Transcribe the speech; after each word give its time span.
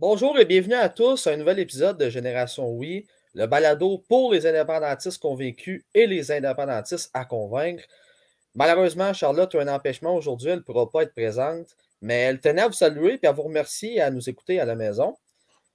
Bonjour 0.00 0.38
et 0.38 0.44
bienvenue 0.44 0.74
à 0.76 0.88
tous 0.88 1.26
à 1.26 1.32
un 1.32 1.36
nouvel 1.38 1.58
épisode 1.58 1.98
de 1.98 2.08
Génération 2.08 2.70
Oui, 2.70 3.08
le 3.34 3.46
balado 3.46 3.98
pour 4.08 4.32
les 4.32 4.46
indépendantistes 4.46 5.20
convaincus 5.20 5.82
et 5.92 6.06
les 6.06 6.30
indépendantistes 6.30 7.10
à 7.14 7.24
convaincre. 7.24 7.82
Malheureusement, 8.54 9.12
Charlotte 9.12 9.52
a 9.56 9.60
un 9.60 9.66
empêchement 9.66 10.14
aujourd'hui, 10.14 10.50
elle 10.50 10.58
ne 10.58 10.62
pourra 10.62 10.88
pas 10.88 11.02
être 11.02 11.12
présente, 11.14 11.66
mais 12.00 12.14
elle 12.14 12.38
tenait 12.38 12.62
à 12.62 12.68
vous 12.68 12.74
saluer 12.74 13.18
et 13.20 13.26
à 13.26 13.32
vous 13.32 13.42
remercier 13.42 13.96
et 13.96 14.00
à 14.00 14.12
nous 14.12 14.30
écouter 14.30 14.60
à 14.60 14.64
la 14.64 14.76
maison. 14.76 15.16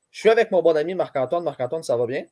Je 0.10 0.22
suis 0.22 0.30
avec 0.30 0.52
mon 0.52 0.62
bon 0.62 0.78
ami 0.78 0.96
Marc-Antoine. 0.96 1.44
Marc-Antoine, 1.44 1.84
ça 1.84 1.98
va 1.98 2.08
bien? 2.08 2.24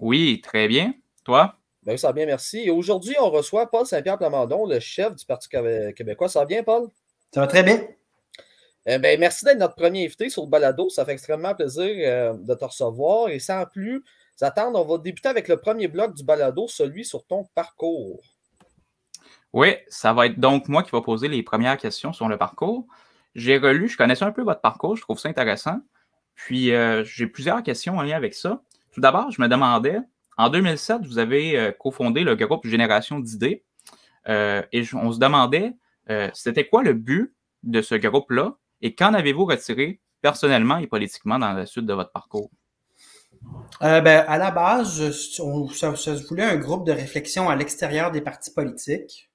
Oui, 0.00 0.40
très 0.40 0.68
bien. 0.68 0.94
Toi? 1.24 1.56
Ben 1.82 1.94
oui, 1.94 1.98
ça 1.98 2.06
va 2.06 2.12
bien, 2.12 2.26
merci. 2.26 2.60
Et 2.60 2.70
aujourd'hui, 2.70 3.16
on 3.18 3.30
reçoit 3.30 3.68
Paul 3.68 3.86
Saint-Pierre 3.86 4.18
Plamondon, 4.18 4.66
le 4.66 4.78
chef 4.78 5.16
du 5.16 5.26
Parti 5.26 5.48
québécois. 5.48 6.28
Ça 6.28 6.38
va 6.38 6.46
bien, 6.46 6.62
Paul? 6.62 6.86
Ça 7.34 7.40
va 7.40 7.48
très 7.48 7.64
bien. 7.64 7.88
Eh 8.86 8.98
ben, 8.98 9.18
merci 9.20 9.44
d'être 9.44 9.58
notre 9.58 9.74
premier 9.74 10.04
invité 10.04 10.30
sur 10.30 10.44
le 10.44 10.48
balado. 10.48 10.88
Ça 10.88 11.04
fait 11.04 11.12
extrêmement 11.12 11.54
plaisir 11.54 11.84
euh, 11.84 12.32
de 12.34 12.54
te 12.54 12.64
recevoir. 12.64 13.28
Et 13.28 13.38
sans 13.38 13.66
plus 13.66 14.02
attendre, 14.40 14.80
on 14.80 14.84
va 14.84 14.98
débuter 14.98 15.28
avec 15.28 15.48
le 15.48 15.58
premier 15.58 15.88
bloc 15.88 16.14
du 16.14 16.24
balado, 16.24 16.68
celui 16.68 17.04
sur 17.04 17.26
ton 17.26 17.44
parcours. 17.54 18.22
Oui, 19.52 19.74
ça 19.88 20.12
va 20.12 20.26
être 20.26 20.38
donc 20.38 20.68
moi 20.68 20.82
qui 20.82 20.90
va 20.92 21.02
poser 21.02 21.28
les 21.28 21.42
premières 21.42 21.76
questions 21.76 22.12
sur 22.12 22.28
le 22.28 22.38
parcours. 22.38 22.86
J'ai 23.34 23.58
relu, 23.58 23.88
je 23.88 23.96
connaissais 23.96 24.24
un 24.24 24.32
peu 24.32 24.42
votre 24.42 24.60
parcours, 24.60 24.96
je 24.96 25.02
trouve 25.02 25.18
ça 25.18 25.28
intéressant. 25.28 25.80
Puis 26.34 26.72
euh, 26.72 27.04
j'ai 27.04 27.26
plusieurs 27.26 27.62
questions 27.62 27.98
en 27.98 28.02
lien 28.02 28.16
avec 28.16 28.34
ça. 28.34 28.62
Tout 28.92 29.00
d'abord, 29.00 29.30
je 29.30 29.42
me 29.42 29.48
demandais, 29.48 29.98
en 30.36 30.48
2007, 30.50 31.04
vous 31.04 31.18
avez 31.18 31.58
euh, 31.58 31.72
cofondé 31.72 32.22
le 32.22 32.36
groupe 32.36 32.66
Génération 32.66 33.18
d'idées. 33.18 33.64
et 34.26 34.84
on 34.94 35.12
se 35.12 35.18
demandait, 35.18 35.74
c'était 36.32 36.66
quoi 36.68 36.82
le 36.82 36.94
but 36.94 37.34
de 37.64 37.82
ce 37.82 37.94
groupe-là? 37.94 38.56
Et 38.82 38.94
qu'en 38.94 39.14
avez-vous 39.14 39.44
retiré 39.44 40.00
personnellement 40.20 40.78
et 40.78 40.86
politiquement 40.86 41.38
dans 41.38 41.52
la 41.52 41.66
suite 41.66 41.86
de 41.86 41.94
votre 41.94 42.12
parcours? 42.12 42.50
Euh, 43.82 44.00
ben, 44.00 44.24
à 44.26 44.38
la 44.38 44.50
base, 44.50 45.10
ça, 45.72 45.94
se 45.96 46.26
voulait 46.28 46.44
un 46.44 46.56
groupe 46.56 46.86
de 46.86 46.92
réflexion 46.92 47.48
à 47.48 47.56
l'extérieur 47.56 48.10
des 48.10 48.20
partis 48.20 48.52
politiques. 48.52 49.30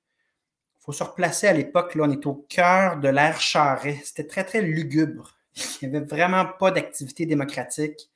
Il 0.79 0.83
faut 0.83 0.91
se 0.91 1.03
replacer 1.03 1.47
à 1.47 1.53
l'époque, 1.53 1.95
là, 1.95 2.03
on 2.05 2.11
est 2.11 2.25
au 2.25 2.45
cœur 2.49 2.99
de 2.99 3.07
l'ère 3.07 3.39
Charret. 3.39 4.01
C'était 4.03 4.27
très, 4.27 4.43
très 4.43 4.61
lugubre. 4.61 5.37
Il 5.81 5.89
n'y 5.89 5.95
avait 5.95 6.05
vraiment 6.05 6.45
pas 6.45 6.71
d'activité 6.71 7.25
démocratique. 7.25 8.09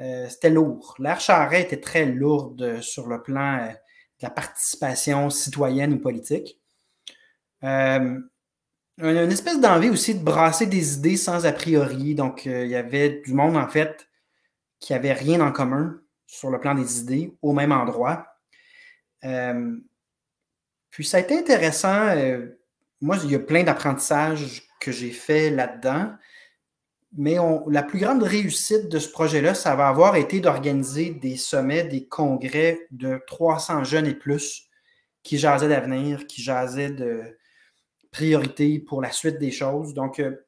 Euh, 0.00 0.28
c'était 0.28 0.50
lourd. 0.50 0.96
L'ère 0.98 1.20
Charret 1.20 1.62
était 1.62 1.80
très 1.80 2.06
lourde 2.06 2.80
sur 2.80 3.06
le 3.06 3.22
plan 3.22 3.58
euh, 3.60 3.68
de 3.68 4.22
la 4.22 4.30
participation 4.30 5.30
citoyenne 5.30 5.92
ou 5.92 5.98
politique. 5.98 6.58
Une 8.98 9.32
espèce 9.32 9.60
d'envie 9.60 9.90
aussi 9.90 10.14
de 10.14 10.22
brasser 10.22 10.66
des 10.66 10.94
idées 10.94 11.16
sans 11.16 11.46
a 11.46 11.52
priori. 11.52 12.14
Donc, 12.14 12.46
il 12.46 12.68
y 12.68 12.76
avait 12.76 13.22
du 13.24 13.32
monde, 13.32 13.56
en 13.56 13.68
fait, 13.68 14.08
qui 14.78 14.92
n'avaient 14.92 15.12
rien 15.12 15.40
en 15.40 15.52
commun 15.52 15.98
sur 16.26 16.50
le 16.50 16.60
plan 16.60 16.74
des 16.74 17.00
idées 17.00 17.36
au 17.42 17.52
même 17.52 17.72
endroit. 17.72 18.26
Euh, 19.24 19.76
puis 20.90 21.04
ça 21.04 21.18
a 21.18 21.20
été 21.20 21.38
intéressant. 21.38 22.08
Euh, 22.08 22.58
moi, 23.00 23.18
il 23.24 23.30
y 23.30 23.34
a 23.34 23.38
plein 23.38 23.62
d'apprentissages 23.62 24.62
que 24.80 24.92
j'ai 24.92 25.10
fait 25.10 25.50
là-dedans. 25.50 26.12
Mais 27.14 27.36
la 27.68 27.82
plus 27.82 27.98
grande 27.98 28.22
réussite 28.22 28.88
de 28.88 28.98
ce 28.98 29.10
projet-là, 29.10 29.54
ça 29.54 29.76
va 29.76 29.88
avoir 29.88 30.16
été 30.16 30.40
d'organiser 30.40 31.10
des 31.10 31.36
sommets, 31.36 31.84
des 31.84 32.06
congrès 32.06 32.86
de 32.90 33.20
300 33.26 33.84
jeunes 33.84 34.06
et 34.06 34.14
plus 34.14 34.70
qui 35.22 35.36
jasaient 35.38 35.68
d'avenir, 35.68 36.26
qui 36.26 36.42
jasaient 36.42 36.90
de 36.90 37.36
priorités 38.12 38.78
pour 38.78 39.02
la 39.02 39.10
suite 39.10 39.38
des 39.38 39.50
choses. 39.50 39.94
Donc, 39.94 40.20
euh, 40.20 40.46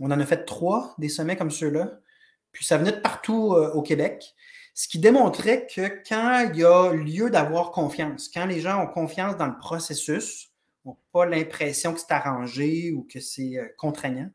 on 0.00 0.10
en 0.10 0.18
a 0.18 0.26
fait 0.26 0.44
trois 0.44 0.94
des 0.98 1.08
sommets 1.08 1.36
comme 1.36 1.50
ceux-là. 1.50 2.00
Puis 2.50 2.64
ça 2.64 2.78
venait 2.78 2.92
de 2.92 3.00
partout 3.00 3.52
euh, 3.52 3.72
au 3.74 3.82
Québec, 3.82 4.34
ce 4.74 4.88
qui 4.88 4.98
démontrait 4.98 5.66
que 5.72 6.02
quand 6.08 6.50
il 6.52 6.60
y 6.60 6.64
a 6.64 6.92
lieu 6.92 7.30
d'avoir 7.30 7.70
confiance, 7.70 8.28
quand 8.28 8.46
les 8.46 8.60
gens 8.60 8.82
ont 8.82 8.86
confiance 8.86 9.36
dans 9.36 9.46
le 9.46 9.58
processus, 9.58 10.52
n'ont 10.84 10.96
pas 11.12 11.26
l'impression 11.26 11.92
que 11.92 12.00
c'est 12.00 12.12
arrangé 12.12 12.92
ou 12.92 13.06
que 13.10 13.20
c'est 13.20 13.58
euh, 13.58 13.66
contraignant, 13.76 14.30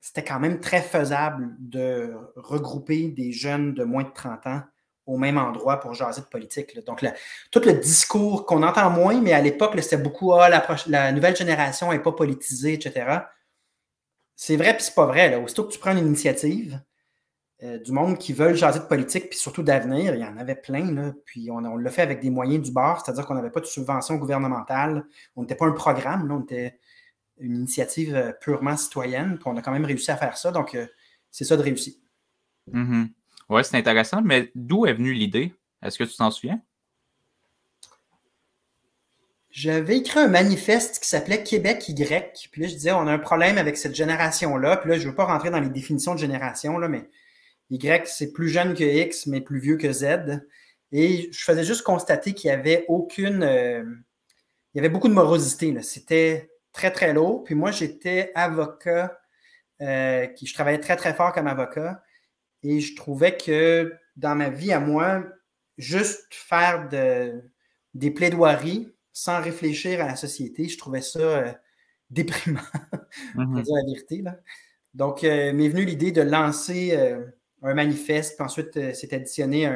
c'était 0.00 0.24
quand 0.24 0.40
même 0.40 0.60
très 0.60 0.80
faisable 0.80 1.56
de 1.58 2.14
regrouper 2.36 3.08
des 3.08 3.32
jeunes 3.32 3.74
de 3.74 3.84
moins 3.84 4.04
de 4.04 4.12
30 4.12 4.46
ans 4.46 4.62
au 5.10 5.16
même 5.16 5.38
endroit 5.38 5.80
pour 5.80 5.94
jaser 5.94 6.20
de 6.20 6.26
politique. 6.26 6.84
Donc, 6.84 7.04
tout 7.50 7.60
le 7.64 7.72
discours 7.72 8.46
qu'on 8.46 8.62
entend 8.62 8.90
moins, 8.90 9.20
mais 9.20 9.32
à 9.32 9.40
l'époque, 9.40 9.72
c'était 9.80 9.96
beaucoup 9.96 10.32
ah, 10.34 10.48
la, 10.86 11.12
nouvelle 11.12 11.36
génération 11.36 11.90
n'est 11.90 11.98
pas 11.98 12.12
politisée, 12.12 12.74
etc. 12.74 13.18
C'est 14.36 14.56
vrai, 14.56 14.74
puis 14.74 14.84
c'est 14.84 14.94
pas 14.94 15.06
vrai. 15.06 15.30
Là. 15.30 15.40
Aussitôt 15.40 15.64
que 15.64 15.72
tu 15.72 15.78
prends 15.78 15.92
une 15.92 16.06
initiative, 16.06 16.80
euh, 17.62 17.78
du 17.78 17.92
monde 17.92 18.16
qui 18.16 18.32
veulent 18.32 18.54
jaser 18.54 18.78
de 18.78 18.84
politique, 18.84 19.30
puis 19.30 19.38
surtout 19.38 19.62
d'avenir. 19.62 20.14
Il 20.14 20.20
y 20.20 20.24
en 20.24 20.38
avait 20.38 20.54
plein, 20.54 21.12
puis 21.24 21.50
on, 21.50 21.58
l'a 21.76 21.90
fait 21.90 22.02
avec 22.02 22.20
des 22.20 22.30
moyens 22.30 22.64
du 22.64 22.72
bord, 22.72 23.02
c'est-à-dire 23.04 23.26
qu'on 23.26 23.34
n'avait 23.34 23.50
pas 23.50 23.60
de 23.60 23.66
subvention 23.66 24.14
gouvernementale, 24.14 25.04
on 25.36 25.42
n'était 25.42 25.56
pas 25.56 25.66
un 25.66 25.72
programme, 25.72 26.30
on 26.30 26.42
était 26.42 26.78
une 27.38 27.56
initiative 27.56 28.14
euh, 28.14 28.32
purement 28.32 28.76
citoyenne, 28.76 29.34
puis 29.34 29.44
on 29.46 29.56
a 29.56 29.62
quand 29.62 29.72
même 29.72 29.84
réussi 29.84 30.10
à 30.10 30.16
faire 30.16 30.38
ça, 30.38 30.52
donc 30.52 30.74
euh, 30.74 30.86
c'est 31.30 31.44
ça 31.44 31.56
de 31.56 31.62
réussir. 31.62 31.94
Mm-hmm. 32.72 33.08
Oui, 33.50 33.64
c'est 33.64 33.76
intéressant, 33.76 34.22
mais 34.22 34.52
d'où 34.54 34.86
est 34.86 34.92
venue 34.92 35.12
l'idée? 35.12 35.52
Est-ce 35.82 35.98
que 35.98 36.04
tu 36.04 36.16
t'en 36.16 36.30
souviens? 36.30 36.62
J'avais 39.50 39.98
écrit 39.98 40.20
un 40.20 40.28
manifeste 40.28 41.02
qui 41.02 41.08
s'appelait 41.08 41.42
Québec 41.42 41.88
Y. 41.88 42.48
Puis 42.52 42.62
là, 42.62 42.68
je 42.68 42.74
disais, 42.74 42.92
on 42.92 43.08
a 43.08 43.12
un 43.12 43.18
problème 43.18 43.58
avec 43.58 43.76
cette 43.76 43.96
génération-là. 43.96 44.76
Puis 44.76 44.90
là, 44.90 44.98
je 44.98 45.04
ne 45.04 45.08
veux 45.08 45.16
pas 45.16 45.24
rentrer 45.24 45.50
dans 45.50 45.58
les 45.58 45.68
définitions 45.68 46.14
de 46.14 46.20
génération, 46.20 46.78
là, 46.78 46.86
mais 46.86 47.10
y, 47.70 48.02
c'est 48.04 48.32
plus 48.32 48.48
jeune 48.48 48.74
que 48.74 48.84
X, 48.84 49.26
mais 49.26 49.40
plus 49.40 49.58
vieux 49.58 49.76
que 49.76 49.92
Z. 49.92 50.40
Et 50.92 51.28
je 51.32 51.42
faisais 51.42 51.64
juste 51.64 51.82
constater 51.82 52.34
qu'il 52.34 52.48
y 52.48 52.52
avait 52.52 52.84
aucune. 52.86 53.42
Euh, 53.42 53.82
il 54.74 54.78
y 54.78 54.80
avait 54.80 54.88
beaucoup 54.88 55.08
de 55.08 55.14
morosité. 55.14 55.74
C'était 55.82 56.52
très, 56.72 56.92
très 56.92 57.12
lourd. 57.12 57.42
Puis 57.42 57.56
moi, 57.56 57.72
j'étais 57.72 58.30
avocat. 58.36 59.16
Euh, 59.82 60.26
qui, 60.26 60.46
je 60.46 60.54
travaillais 60.54 60.78
très, 60.78 60.94
très 60.94 61.14
fort 61.14 61.32
comme 61.32 61.48
avocat. 61.48 62.00
Et 62.62 62.80
je 62.80 62.94
trouvais 62.94 63.36
que 63.36 63.94
dans 64.16 64.34
ma 64.34 64.50
vie 64.50 64.72
à 64.72 64.80
moi, 64.80 65.24
juste 65.78 66.26
faire 66.30 66.88
de, 66.88 67.42
des 67.94 68.10
plaidoiries 68.10 68.92
sans 69.12 69.40
réfléchir 69.40 70.02
à 70.02 70.06
la 70.06 70.16
société, 70.16 70.68
je 70.68 70.78
trouvais 70.78 71.02
ça 71.02 71.20
euh, 71.20 71.52
déprimant, 72.10 72.60
pour 73.34 73.42
mm-hmm. 73.42 73.62
dire 73.62 73.74
la 73.74 73.84
vérité. 73.84 74.24
Donc, 74.94 75.22
m'est 75.22 75.68
venue 75.68 75.84
l'idée 75.84 76.10
de 76.10 76.22
lancer 76.22 76.92
un 77.62 77.74
manifeste, 77.74 78.36
puis 78.36 78.44
ensuite 78.44 78.76
euh, 78.76 78.92
s'est 78.92 79.14
additionné 79.14 79.66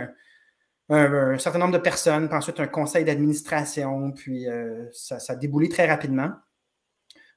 un, 0.88 1.38
certain 1.38 1.58
nombre 1.58 1.72
de 1.72 1.78
personnes, 1.78 2.28
puis 2.28 2.36
ensuite 2.36 2.60
un 2.60 2.66
conseil 2.66 3.04
d'administration, 3.04 4.12
puis 4.12 4.48
euh, 4.48 4.86
ça, 4.92 5.18
a 5.28 5.36
déboulé 5.36 5.68
très 5.68 5.86
rapidement. 5.86 6.30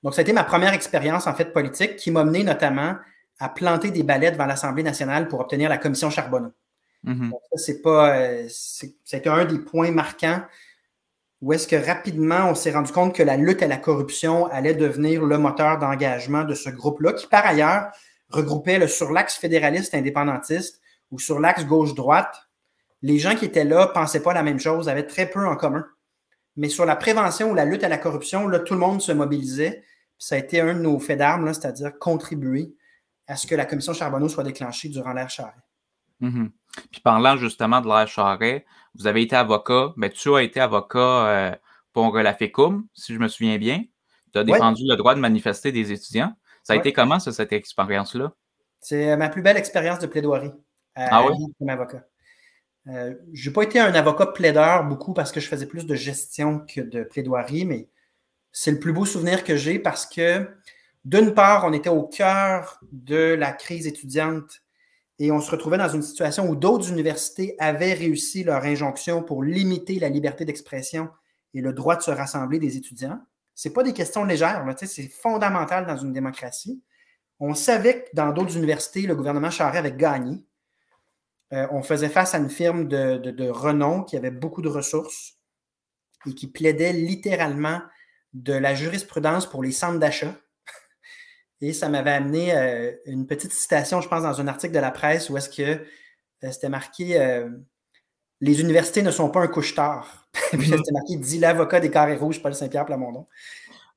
Donc, 0.04 0.14
ça 0.14 0.22
a 0.22 0.24
été 0.24 0.34
ma 0.34 0.44
première 0.44 0.74
expérience 0.74 1.28
en 1.28 1.34
fait 1.34 1.54
politique 1.54 1.96
qui 1.96 2.12
m'a 2.12 2.24
mené 2.24 2.44
notamment 2.44 2.96
à 3.40 3.50
planter 3.50 3.92
des 3.92 4.04
balais 4.04 4.32
devant 4.32 4.46
l'Assemblée 4.46 4.84
nationale 4.84 5.28
pour 5.28 5.40
obtenir 5.40 5.70
la 5.70 5.78
commission 5.78 6.10
Charbonneau. 6.10 6.52
Mm-hmm. 7.06 7.32
c'est 7.56 7.82
pas. 7.82 8.18
Euh, 8.18 8.48
c'était 8.50 9.30
un 9.30 9.46
des 9.46 9.60
points 9.60 9.92
marquants 9.92 10.42
où 11.42 11.54
est-ce 11.54 11.68
que 11.68 11.76
rapidement 11.76 12.50
on 12.50 12.56
s'est 12.56 12.72
rendu 12.72 12.92
compte 12.92 13.16
que 13.16 13.24
la 13.24 13.38
lutte 13.38 13.62
à 13.62 13.68
la 13.68 13.78
corruption 13.78 14.48
allait 14.48 14.74
devenir 14.74 15.24
le 15.24 15.38
moteur 15.38 15.78
d'engagement 15.78 16.44
de 16.44 16.56
ce 16.56 16.70
groupe-là, 16.70 17.14
qui 17.14 17.28
par 17.28 17.46
ailleurs 17.46 17.92
regroupait 18.30 18.80
le, 18.80 18.88
sur 18.88 19.12
l'axe 19.12 19.36
fédéraliste 19.36 19.94
indépendantiste 19.94 20.82
ou 21.12 21.20
sur 21.20 21.40
l'axe 21.40 21.66
gauche-droite, 21.66 22.50
les 23.02 23.20
gens 23.20 23.36
qui 23.36 23.46
étaient 23.46 23.64
là 23.64 23.86
ne 23.88 23.92
pensaient 23.92 24.24
pas 24.24 24.34
la 24.34 24.44
même 24.44 24.60
chose, 24.60 24.90
avaient 24.90 25.06
très 25.06 25.30
peu 25.30 25.46
en 25.46 25.56
commun. 25.56 25.86
Mais 26.56 26.70
sur 26.70 26.86
la 26.86 26.96
prévention 26.96 27.52
ou 27.52 27.54
la 27.54 27.66
lutte 27.66 27.84
à 27.84 27.90
la 27.90 28.00
corruption, 28.00 28.48
là, 28.48 28.60
tout 28.60 28.74
le 28.74 28.80
monde 28.80 29.02
se 29.02 29.12
mobilisait. 29.12 29.84
ça 30.18 30.36
a 30.36 30.40
été 30.40 30.60
un 30.60 30.74
de 30.74 30.80
nos 30.80 31.00
faits 31.00 31.20
d'armes, 31.20 31.54
c'est-à-dire 31.54 31.98
contribuer 32.00 32.76
à 33.28 33.36
ce 33.36 33.48
que 33.48 33.56
la 33.56 33.66
commission 33.66 33.94
Charbonneau 33.94 34.30
soit 34.30 34.44
déclenchée 34.44 34.90
durant 34.90 35.14
l'ère 35.14 35.30
Charret. 35.30 35.54
Mm-hmm. 36.22 36.50
Puis 36.92 37.02
parlant 37.02 37.38
justement 37.38 37.82
de 37.82 37.88
l'ère 37.88 38.08
Charret, 38.08 38.66
vous 38.96 39.08
avez 39.08 39.22
été 39.22 39.36
avocat, 39.36 39.94
mais 39.96 40.10
tu 40.10 40.34
as 40.34 40.42
été 40.42 40.60
avocat 40.60 41.00
euh, 41.00 41.56
pour 41.94 42.16
la 42.18 42.34
FECUM, 42.34 42.86
si 42.94 43.14
je 43.14 43.20
me 43.20 43.28
souviens 43.28 43.58
bien. 43.58 43.84
Tu 44.34 44.40
as 44.40 44.44
défendu 44.44 44.84
le 44.86 44.96
droit 44.96 45.16
de 45.16 45.20
manifester 45.20 45.72
des 45.72 45.92
étudiants. 45.92 46.34
Ça 46.64 46.74
a 46.74 46.76
été 46.76 46.92
comment, 46.94 47.20
cette 47.20 47.54
expérience-là? 47.54 48.34
C'est 48.82 49.12
euh, 49.12 49.18
ma 49.18 49.30
plus 49.30 49.42
belle 49.42 49.58
expérience 49.58 50.00
de 50.00 50.08
plaidoirie 50.08 50.52
euh, 50.98 51.08
ah 51.10 51.26
comme 51.58 51.70
avocat. 51.70 52.06
Euh, 52.88 53.16
je 53.34 53.50
n'ai 53.50 53.54
pas 53.54 53.64
été 53.64 53.80
un 53.80 53.94
avocat 53.94 54.28
plaideur 54.28 54.84
beaucoup 54.86 55.14
parce 55.14 55.32
que 55.32 55.40
je 55.40 55.48
faisais 55.48 55.66
plus 55.66 55.86
de 55.86 55.96
gestion 55.96 56.60
que 56.60 56.82
de 56.82 57.04
plaidoirie, 57.04 57.66
mais 57.66 57.90
c'est 58.52 58.72
le 58.72 58.80
plus 58.80 58.94
beau 58.94 59.06
souvenir 59.06 59.44
que 59.44 59.56
j'ai 59.56 59.80
parce 59.80 60.06
que, 60.06 60.48
d'une 61.08 61.34
part, 61.34 61.64
on 61.64 61.72
était 61.72 61.88
au 61.88 62.04
cœur 62.04 62.82
de 62.92 63.34
la 63.34 63.54
crise 63.54 63.88
étudiante 63.88 64.62
et 65.20 65.32
on 65.32 65.40
se 65.40 65.50
retrouvait 65.50 65.78
dans 65.78 65.88
une 65.88 66.02
situation 66.02 66.50
où 66.50 66.56
d'autres 66.58 66.90
universités 66.92 67.56
avaient 67.60 67.94
réussi 67.94 68.44
leur 68.44 68.66
injonction 68.66 69.24
pour 69.24 69.42
limiter 69.42 70.00
la 70.00 70.10
liberté 70.10 70.44
d'expression 70.44 71.08
et 71.54 71.62
le 71.62 71.72
droit 71.72 71.96
de 71.96 72.02
se 72.02 72.12
rassembler 72.12 72.60
des 72.60 72.76
étudiants. 72.76 73.22
Ce 73.56 73.70
pas 73.70 73.84
des 73.84 73.94
questions 73.94 74.26
légères, 74.26 74.66
c'est 74.82 75.08
fondamental 75.08 75.88
dans 75.88 75.96
une 75.96 76.12
démocratie. 76.12 76.84
On 77.40 77.54
savait 77.54 78.04
que 78.04 78.10
dans 78.14 78.34
d'autres 78.34 78.58
universités, 78.58 79.04
le 79.04 79.16
gouvernement 79.16 79.50
Charest 79.50 79.78
avait 79.78 79.96
gagné. 79.96 80.44
Euh, 81.54 81.68
on 81.72 81.84
faisait 81.84 82.10
face 82.10 82.36
à 82.36 82.40
une 82.40 82.50
firme 82.50 82.90
de, 82.90 83.50
renom 83.50 84.04
qui 84.04 84.18
avait 84.18 84.30
beaucoup 84.30 84.62
de 84.62 84.68
ressources 84.68 85.38
et 86.26 86.34
qui 86.34 86.48
plaidait 86.48 86.92
littéralement 86.92 87.80
de 88.34 88.52
la 88.52 88.76
jurisprudence 88.76 89.50
pour 89.50 89.64
les 89.64 89.72
centres 89.72 90.00
d'achat. 90.00 90.36
Et 91.62 91.74
ça 91.74 91.90
m'avait 91.90 92.12
amené 92.12 92.56
euh, 92.56 92.92
une 93.06 93.26
petite 93.26 93.52
citation, 93.52 94.02
je 94.02 94.08
pense, 94.08 94.24
dans 94.24 94.40
un 94.40 94.48
article 94.48 94.74
de 94.74 94.80
la 94.80 94.92
presse 94.92 95.30
où 95.30 95.38
est-ce 95.38 95.50
que 95.50 95.64
euh, 95.64 96.52
c'était 96.52 96.70
marqué 96.70 97.46
Les 98.42 98.62
universités 98.62 99.02
ne 99.02 99.12
sont 99.12 99.30
pas 99.30 99.42
un 99.42 99.48
couche-tard. 99.48 100.28
Puis 100.52 100.68
c'était 100.68 100.92
marqué 100.92 101.18
Dit 101.18 101.40
l'avocat 101.40 101.80
des 101.80 101.90
carrés 101.90 102.16
rouges, 102.16 102.42
Paul 102.42 102.54
Saint-Pierre 102.54 102.86
Plamondon. 102.86 103.26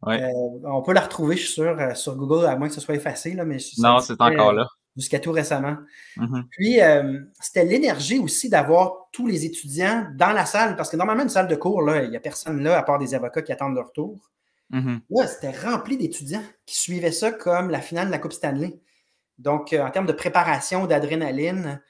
on 0.02 0.82
peut 0.82 0.94
la 0.94 1.02
retrouver, 1.02 1.36
je 1.36 1.42
suis 1.44 1.52
sûr, 1.52 1.76
sur 1.94 2.16
Google, 2.16 2.46
à 2.46 2.56
moins 2.56 2.68
que 2.68 2.74
ce 2.74 2.80
soit 2.80 2.94
effacé. 2.94 3.34
Là, 3.34 3.44
mais 3.44 3.58
non, 3.78 4.00
c'est 4.00 4.20
encore 4.20 4.52
là 4.52 4.66
jusqu'à 4.96 5.18
tout 5.18 5.32
récemment. 5.32 5.76
Mm-hmm. 6.16 6.44
Puis, 6.50 6.80
euh, 6.80 7.20
c'était 7.40 7.64
l'énergie 7.64 8.18
aussi 8.18 8.48
d'avoir 8.48 9.08
tous 9.12 9.26
les 9.26 9.44
étudiants 9.44 10.06
dans 10.16 10.32
la 10.32 10.46
salle, 10.46 10.76
parce 10.76 10.90
que 10.90 10.96
normalement, 10.96 11.22
une 11.22 11.28
salle 11.28 11.48
de 11.48 11.56
cours, 11.56 11.82
il 11.96 12.10
n'y 12.10 12.16
a 12.16 12.20
personne 12.20 12.62
là 12.62 12.78
à 12.78 12.82
part 12.82 12.98
des 12.98 13.14
avocats 13.14 13.42
qui 13.42 13.52
attendent 13.52 13.74
leur 13.74 13.92
tour. 13.92 14.30
Mm-hmm. 14.70 15.00
Là, 15.10 15.26
c'était 15.26 15.50
rempli 15.50 15.96
d'étudiants 15.96 16.44
qui 16.66 16.76
suivaient 16.76 17.12
ça 17.12 17.32
comme 17.32 17.70
la 17.70 17.80
finale 17.80 18.06
de 18.06 18.12
la 18.12 18.18
Coupe 18.18 18.32
Stanley. 18.32 18.80
Donc, 19.38 19.72
euh, 19.72 19.82
en 19.82 19.90
termes 19.90 20.06
de 20.06 20.12
préparation, 20.12 20.86
d'adrénaline, 20.86 21.80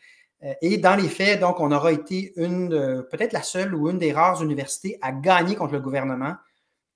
euh, 0.42 0.54
et 0.62 0.78
dans 0.78 0.96
les 0.96 1.08
faits, 1.08 1.40
donc, 1.40 1.60
on 1.60 1.72
aura 1.72 1.92
été 1.92 2.32
une, 2.36 3.04
peut-être 3.10 3.32
la 3.32 3.42
seule 3.42 3.74
ou 3.74 3.90
une 3.90 3.98
des 3.98 4.12
rares 4.12 4.42
universités 4.42 4.98
à 5.02 5.12
gagner 5.12 5.56
contre 5.56 5.74
le 5.74 5.80
gouvernement 5.80 6.34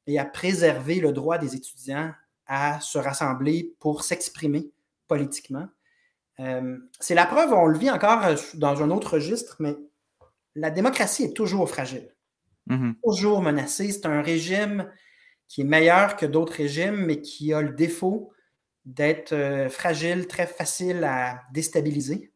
et 0.07 0.19
à 0.19 0.25
préserver 0.25 1.01
le 1.01 1.13
droit 1.13 1.39
des 1.39 1.55
étudiants 1.55 2.13
à 2.47 2.81
se 2.81 2.99
rassembler 2.99 3.75
pour 3.81 4.05
s'exprimer 4.05 4.71
politiquement. 5.09 5.69
Euh, 6.41 6.79
c'est 7.01 7.15
la 7.15 7.27
preuve, 7.27 7.53
on 7.53 7.67
le 7.67 7.79
vit 7.79 7.91
encore 7.91 8.23
dans 8.55 8.83
un 8.83 8.91
autre 8.91 9.15
registre, 9.15 9.57
mais 9.61 9.77
la 10.55 10.71
démocratie 10.71 11.25
est 11.25 11.37
toujours 11.37 11.69
fragile, 11.69 12.15
mm-hmm. 12.69 12.95
toujours 13.03 13.41
menacée. 13.41 13.93
C'est 13.93 14.07
un 14.07 14.21
régime 14.23 14.91
qui 15.49 15.63
est 15.63 15.65
meilleur 15.65 16.17
que 16.17 16.27
d'autres 16.27 16.55
régimes, 16.55 16.97
mais 16.97 17.21
qui 17.21 17.53
a 17.53 17.63
le 17.63 17.73
défaut 17.73 18.33
d'être 18.85 19.33
euh, 19.33 19.69
fragile, 19.69 20.27
très 20.27 20.47
facile 20.47 21.05
à 21.05 21.41
déstabiliser. 21.53 22.33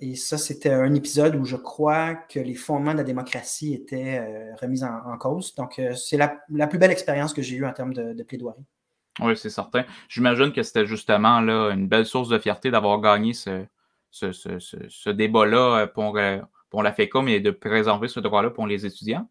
et 0.00 0.16
ça, 0.16 0.38
c'était 0.38 0.72
un 0.72 0.92
épisode 0.94 1.36
où 1.36 1.44
je 1.44 1.56
crois 1.56 2.14
que 2.14 2.40
les 2.40 2.54
fondements 2.54 2.92
de 2.92 2.98
la 2.98 3.04
démocratie 3.04 3.74
étaient 3.74 4.20
remis 4.60 4.82
en, 4.82 5.16
cause. 5.18 5.54
Donc, 5.54 5.80
c'est 5.94 6.16
la, 6.16 6.66
plus 6.66 6.78
belle 6.80 6.90
expérience 6.90 7.32
que 7.32 7.42
j'ai 7.42 7.54
eue 7.54 7.64
en 7.64 7.72
termes 7.72 7.94
de 7.94 8.22
plaidoirie. 8.24 8.66
Oui, 9.20 9.36
c'est 9.36 9.50
certain. 9.50 9.84
J'imagine 10.08 10.52
que 10.52 10.62
c'était 10.62 10.86
justement 10.86 11.40
là, 11.40 11.70
une 11.70 11.88
belle 11.88 12.06
source 12.06 12.28
de 12.28 12.38
fierté 12.38 12.70
d'avoir 12.70 13.00
gagné 13.00 13.32
ce, 13.32 13.64
ce, 14.10 15.10
débat-là 15.10 15.78
euh, 15.78 15.86
pour, 15.86 16.18
euh, 16.18 16.38
pour 16.70 16.82
la 16.82 16.92
FECOM 16.92 17.28
et 17.28 17.40
de 17.40 17.50
préserver 17.50 18.08
ce 18.08 18.20
droit-là 18.20 18.50
pour 18.50 18.66
les 18.66 18.84
étudiants. 18.84 19.28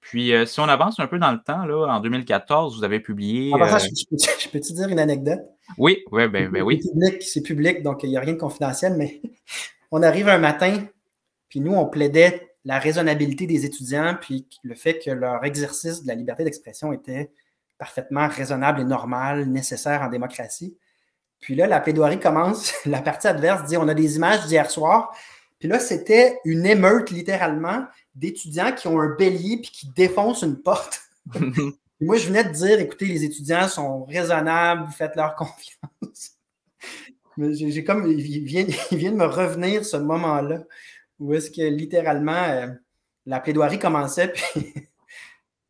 Puis, 0.00 0.32
euh, 0.32 0.46
si 0.46 0.60
on 0.60 0.64
avance 0.64 1.00
un 1.00 1.06
peu 1.06 1.18
dans 1.18 1.32
le 1.32 1.40
temps, 1.42 1.64
là, 1.64 1.86
en 1.86 2.00
2014, 2.00 2.76
vous 2.76 2.84
avez 2.84 3.00
publié. 3.00 3.52
Ah, 3.60 3.78
je, 3.78 4.48
peux, 4.50 4.60
te 4.60 4.72
dire 4.72 4.88
une 4.88 5.00
anecdote? 5.00 5.40
Oui, 5.78 6.04
oui, 6.12 6.28
ben, 6.28 6.48
ben 6.48 6.62
oui. 6.62 6.80
C'est 6.82 6.92
public, 6.92 7.22
c'est 7.22 7.42
public, 7.42 7.82
donc 7.82 8.02
il 8.02 8.10
n'y 8.10 8.16
a 8.16 8.20
rien 8.20 8.34
de 8.34 8.38
confidentiel, 8.38 8.94
mais 8.96 9.20
on 9.90 10.02
arrive 10.02 10.28
un 10.28 10.38
matin, 10.38 10.84
puis 11.48 11.60
nous, 11.60 11.74
on 11.74 11.86
plaidait 11.86 12.54
la 12.64 12.78
raisonnabilité 12.78 13.46
des 13.46 13.64
étudiants, 13.64 14.16
puis 14.20 14.46
le 14.62 14.74
fait 14.74 14.98
que 14.98 15.10
leur 15.10 15.44
exercice 15.44 16.02
de 16.02 16.08
la 16.08 16.14
liberté 16.14 16.44
d'expression 16.44 16.92
était 16.92 17.30
parfaitement 17.78 18.28
raisonnable 18.28 18.80
et 18.80 18.84
normal, 18.84 19.46
nécessaire 19.46 20.02
en 20.02 20.08
démocratie. 20.08 20.76
Puis 21.40 21.54
là, 21.54 21.66
la 21.66 21.80
plaidoirie 21.80 22.18
commence. 22.18 22.74
La 22.86 23.02
partie 23.02 23.28
adverse 23.28 23.68
dit 23.68 23.76
on 23.76 23.88
a 23.88 23.94
des 23.94 24.16
images 24.16 24.46
d'hier 24.46 24.70
soir. 24.70 25.14
Puis 25.58 25.68
là, 25.68 25.78
c'était 25.78 26.38
une 26.44 26.66
émeute 26.66 27.10
littéralement 27.10 27.84
d'étudiants 28.16 28.72
qui 28.72 28.88
ont 28.88 29.00
un 29.00 29.14
bélier 29.14 29.58
puis 29.58 29.70
qui 29.70 29.88
défoncent 29.94 30.42
une 30.42 30.60
porte. 30.60 31.02
moi, 32.00 32.16
je 32.16 32.26
venais 32.26 32.44
de 32.44 32.50
dire 32.50 32.80
écoutez, 32.80 33.06
les 33.06 33.24
étudiants 33.24 33.68
sont 33.68 34.04
raisonnables, 34.04 34.90
faites-leur 34.90 35.34
confiance. 35.36 36.32
Mais 37.36 37.52
j'ai 37.54 37.84
comme, 37.84 38.10
il 38.10 38.20
vient, 38.20 38.66
il 38.90 38.98
vient 38.98 39.12
de 39.12 39.16
me 39.16 39.26
revenir 39.26 39.84
ce 39.84 39.96
moment-là 39.98 40.64
où 41.18 41.34
est-ce 41.34 41.50
que 41.50 41.62
littéralement 41.62 42.32
euh, 42.32 42.68
la 43.24 43.40
plaidoirie 43.40 43.78
commençait, 43.78 44.28
puis 44.28 44.74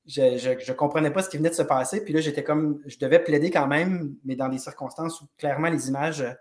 je 0.07 0.71
ne 0.71 0.73
comprenais 0.77 1.11
pas 1.11 1.23
ce 1.23 1.29
qui 1.29 1.37
venait 1.37 1.51
de 1.51 1.55
se 1.55 1.63
passer. 1.63 2.05
Puis 2.05 2.13
là, 2.13 2.21
j'étais 2.21 2.45
comme, 2.45 2.81
je 2.87 2.99
devais 2.99 3.19
plaider 3.19 3.51
quand 3.51 3.67
même, 3.67 4.15
mais 4.25 4.37
dans 4.37 4.49
des 4.49 4.59
circonstances 4.59 5.21
où 5.21 5.27
clairement 5.39 5.69
les 5.69 5.89
images 5.89 6.23
ne 6.23 6.29
euh, 6.29 6.35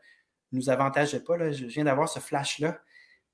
nous 0.52 0.70
avantageaient 0.70 1.24
pas. 1.24 1.38
Là. 1.38 1.52
Je 1.52 1.66
viens 1.66 1.84
d'avoir 1.84 2.10
ce 2.10 2.20
flash-là. 2.20 2.80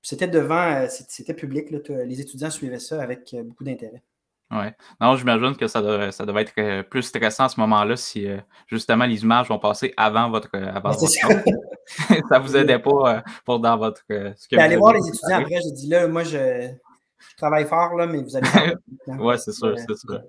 C'était 0.02 0.28
devant, 0.28 0.82
euh, 0.82 0.86
c'était 0.88 1.34
public. 1.34 1.70
les 1.70 2.20
étudiants 2.20 2.50
suivaient 2.50 2.78
ça 2.78 3.00
avec 3.00 3.32
euh, 3.34 3.42
beaucoup 3.42 3.64
d'intérêt. 3.64 4.02
Oui. 4.50 4.66
Non, 5.00 5.16
j'imagine 5.16 5.56
que 5.56 5.66
ça 5.66 5.80
devait, 5.80 6.12
ça 6.12 6.26
devait 6.26 6.42
être 6.42 6.82
plus 6.90 7.02
stressant 7.02 7.44
à 7.44 7.48
ce 7.48 7.58
moment-là 7.60 7.96
si 7.96 8.26
justement 8.66 9.06
les 9.06 9.22
images 9.22 9.48
vont 9.48 9.58
passer 9.58 9.94
avant 9.96 10.28
votre. 10.28 10.54
Avant 10.54 10.90
votre 10.90 11.08
ça. 12.28 12.38
vous 12.38 12.54
aidait 12.54 12.78
pas 12.78 13.24
pour 13.46 13.60
dans 13.60 13.78
votre. 13.78 14.02
Ce 14.10 14.54
Allez 14.58 14.76
voir 14.76 14.92
les 14.92 15.08
étudiants 15.08 15.38
après, 15.38 15.58
j'ai 15.62 15.72
dit 15.72 15.88
là, 15.88 16.06
moi, 16.06 16.22
je, 16.24 16.68
je 17.30 17.36
travaille 17.38 17.64
fort, 17.64 17.94
là, 17.94 18.06
mais 18.06 18.22
vous 18.22 18.36
allez. 18.36 18.46
oui, 19.06 19.34
c'est 19.38 19.52
sûr, 19.52 19.74
c'est 19.78 19.96
sûr. 19.96 20.20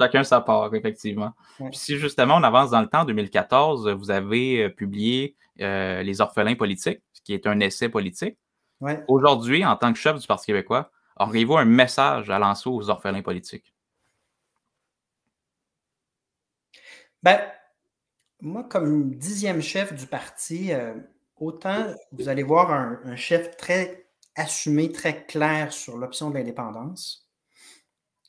Chacun 0.00 0.22
sa 0.22 0.40
part, 0.40 0.72
effectivement. 0.74 1.32
Puis 1.56 1.68
si 1.72 1.98
justement 1.98 2.36
on 2.36 2.42
avance 2.42 2.70
dans 2.70 2.80
le 2.80 2.86
temps, 2.86 3.00
en 3.00 3.04
2014, 3.04 3.88
vous 3.90 4.10
avez 4.10 4.64
euh, 4.64 4.68
publié 4.68 5.36
euh, 5.60 6.02
Les 6.02 6.20
orphelins 6.20 6.54
politiques, 6.54 7.00
qui 7.24 7.34
est 7.34 7.46
un 7.46 7.58
essai 7.60 7.88
politique. 7.88 8.38
Aujourd'hui, 9.08 9.64
en 9.64 9.76
tant 9.76 9.92
que 9.92 9.98
chef 9.98 10.18
du 10.18 10.26
Parti 10.26 10.46
québécois, 10.46 10.90
auriez-vous 11.16 11.56
un 11.56 11.64
message 11.64 12.30
à 12.30 12.38
lancer 12.38 12.68
aux 12.68 12.88
orphelins 12.90 13.22
politiques? 13.22 13.74
Ben, 17.22 17.40
moi, 18.40 18.62
comme 18.64 19.14
dixième 19.16 19.60
chef 19.60 19.92
du 19.92 20.06
parti, 20.06 20.72
euh, 20.72 20.94
autant 21.36 21.92
vous 22.12 22.28
allez 22.28 22.44
voir 22.44 22.70
un 22.70 23.16
chef 23.16 23.56
très 23.56 24.08
assumé, 24.36 24.92
très 24.92 25.26
clair 25.26 25.72
sur 25.72 25.98
l'option 25.98 26.30
de 26.30 26.34
l'indépendance. 26.38 27.28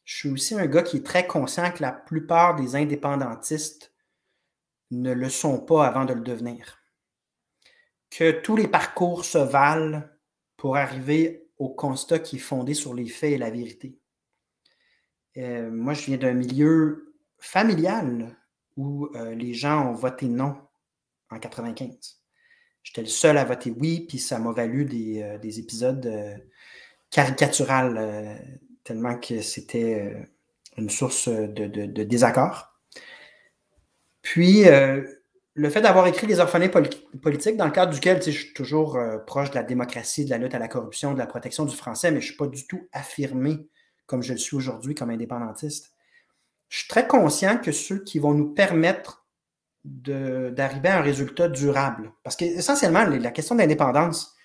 Je 0.04 0.18
suis 0.18 0.30
aussi 0.32 0.60
un 0.60 0.66
gars 0.66 0.82
qui 0.82 0.98
est 0.98 1.06
très 1.06 1.28
conscient 1.28 1.72
que 1.72 1.84
la 1.84 1.92
plupart 1.92 2.56
des 2.56 2.76
indépendantistes 2.76 3.94
ne 4.90 5.14
le 5.14 5.30
sont 5.30 5.60
pas 5.60 5.86
avant 5.86 6.06
de 6.06 6.14
le 6.14 6.22
devenir. 6.22 6.80
Que 8.10 8.32
tous 8.32 8.56
les 8.56 8.68
parcours 8.68 9.24
se 9.24 9.38
valent 9.38 10.02
pour 10.60 10.76
arriver 10.76 11.48
au 11.58 11.70
constat 11.70 12.20
qui 12.20 12.36
est 12.36 12.40
fondé 12.40 12.74
sur 12.74 12.94
les 12.94 13.08
faits 13.08 13.32
et 13.32 13.38
la 13.38 13.50
vérité. 13.50 13.98
Euh, 15.38 15.72
moi, 15.72 15.94
je 15.94 16.06
viens 16.06 16.18
d'un 16.18 16.34
milieu 16.34 17.16
familial 17.40 18.38
où 18.76 19.08
euh, 19.16 19.34
les 19.34 19.54
gens 19.54 19.90
ont 19.90 19.94
voté 19.94 20.28
non 20.28 20.58
en 21.30 21.40
95. 21.40 22.22
J'étais 22.84 23.02
le 23.02 23.08
seul 23.08 23.38
à 23.38 23.46
voter 23.46 23.72
oui, 23.72 24.06
puis 24.08 24.20
ça 24.20 24.38
m'a 24.38 24.52
valu 24.52 24.84
des, 24.84 25.22
euh, 25.22 25.40
épisodes 25.42 26.12
caricaturales, 27.10 28.60
tellement 28.84 29.18
que 29.18 29.42
c'était 29.42 30.28
une 30.78 30.90
source 30.90 31.30
de, 31.30 32.04
désaccord. 32.04 32.80
Puis, 34.22 34.66
le 35.60 35.70
fait 35.70 35.82
d'avoir 35.82 36.08
écrit 36.08 36.26
Les 36.26 36.40
orphelins 36.40 36.70
politiques, 36.70 37.58
dans 37.58 37.66
le 37.66 37.72
cadre 37.72 37.94
duquel 37.94 38.24
je 38.24 38.32
suis 38.32 38.54
toujours 38.54 38.98
proche 39.28 39.50
de 39.50 39.56
la 39.56 39.64
démocratie, 39.64 40.24
de 40.24 40.30
la 40.30 40.38
lutte 40.38 40.56
à 40.56 40.60
la 40.60 40.70
corruption, 40.70 41.14
de 41.14 41.20
la 41.20 41.28
protection 41.28 41.66
du 41.66 41.76
français, 41.76 42.12
mais 42.12 42.22
je 42.22 42.28
ne 42.28 42.30
suis 42.30 42.38
pas 42.38 42.48
du 42.48 42.66
tout 42.66 42.88
affirmé 42.94 43.68
comme 44.06 44.24
je 44.24 44.32
le 44.32 44.40
suis 44.40 44.56
aujourd'hui 44.56 44.96
comme 44.96 45.10
indépendantiste. 45.10 45.92
Je 46.70 46.80
suis 46.80 46.88
très 46.88 47.08
conscient 47.08 47.58
que 47.58 47.74
ceux 47.74 48.02
qui 48.04 48.20
vont 48.20 48.34
nous 48.34 48.54
permettre 48.54 49.28
d'arriver 49.84 50.88
à 50.88 51.00
un 51.00 51.02
résultat 51.02 51.50
durable. 51.50 52.14
Parce 52.24 52.38
qu'essentiellement, 52.38 53.04
la 53.06 53.32
question 53.32 53.56
de 53.56 53.60
l'indépendance, 53.60 54.36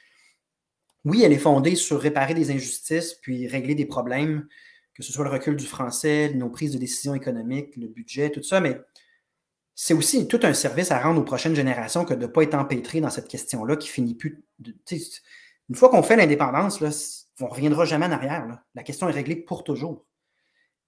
oui, 1.04 1.23
elle 1.23 1.33
est 1.33 1.38
fondée 1.38 1.76
sur 1.76 2.00
réparer 2.00 2.35
des 2.35 2.50
injustices, 2.50 3.14
puis 3.14 3.47
régler 3.47 3.76
des 3.76 3.87
problèmes, 3.87 4.49
que 4.94 5.04
ce 5.04 5.12
soit 5.12 5.25
le 5.25 5.30
recul 5.30 5.54
du 5.54 5.66
français, 5.66 6.33
nos 6.35 6.50
prises 6.50 6.73
de 6.73 6.78
décision 6.78 7.14
économiques, 7.14 7.76
le 7.76 7.87
budget, 7.87 8.30
tout 8.30 8.42
ça, 8.42 8.61
mais 8.61 8.80
c'est 9.75 9.95
aussi 9.95 10.28
tout 10.28 10.40
un 10.43 10.54
service 10.54 10.90
à 10.90 11.00
rendre 11.00 11.21
aux 11.21 11.25
prochaines 11.25 11.57
générations 11.57 12.04
que 12.04 12.14
de 12.14 12.23
ne 12.23 12.26
pas 12.26 12.43
être 12.43 12.54
empêtré 12.54 13.00
dans 13.00 13.11
cette 13.11 13.28
question-là 13.28 13.76
qui 13.76 13.88
finit 13.88 14.14
plus. 14.14 14.45
Une 15.69 15.75
fois 15.75 15.88
qu'on 15.88 16.02
fait 16.02 16.16
l'indépendance, 16.16 16.81
on 17.40 17.45
ne 17.45 17.50
reviendra 17.50 17.85
jamais 17.85 18.07
en 18.07 18.12
arrière. 18.12 18.47
La 18.75 18.83
question 18.83 19.09
est 19.09 19.12
réglée 19.12 19.37
pour 19.37 19.64
toujours. 19.64 20.07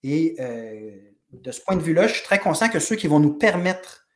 Et 0.03 0.37
euh, 0.39 0.93
de 1.33 1.51
ce 1.51 1.61
point 1.61 1.77
de 1.77 1.83
vue-là, 1.83 2.07
je 2.07 2.15
suis 2.15 2.23
très 2.23 2.39
conscient 2.39 2.69
que 2.69 2.79
ceux 2.79 2.97
qui 2.97 3.09
vont 3.09 3.19
nous 3.19 3.33
permettre 3.33 4.07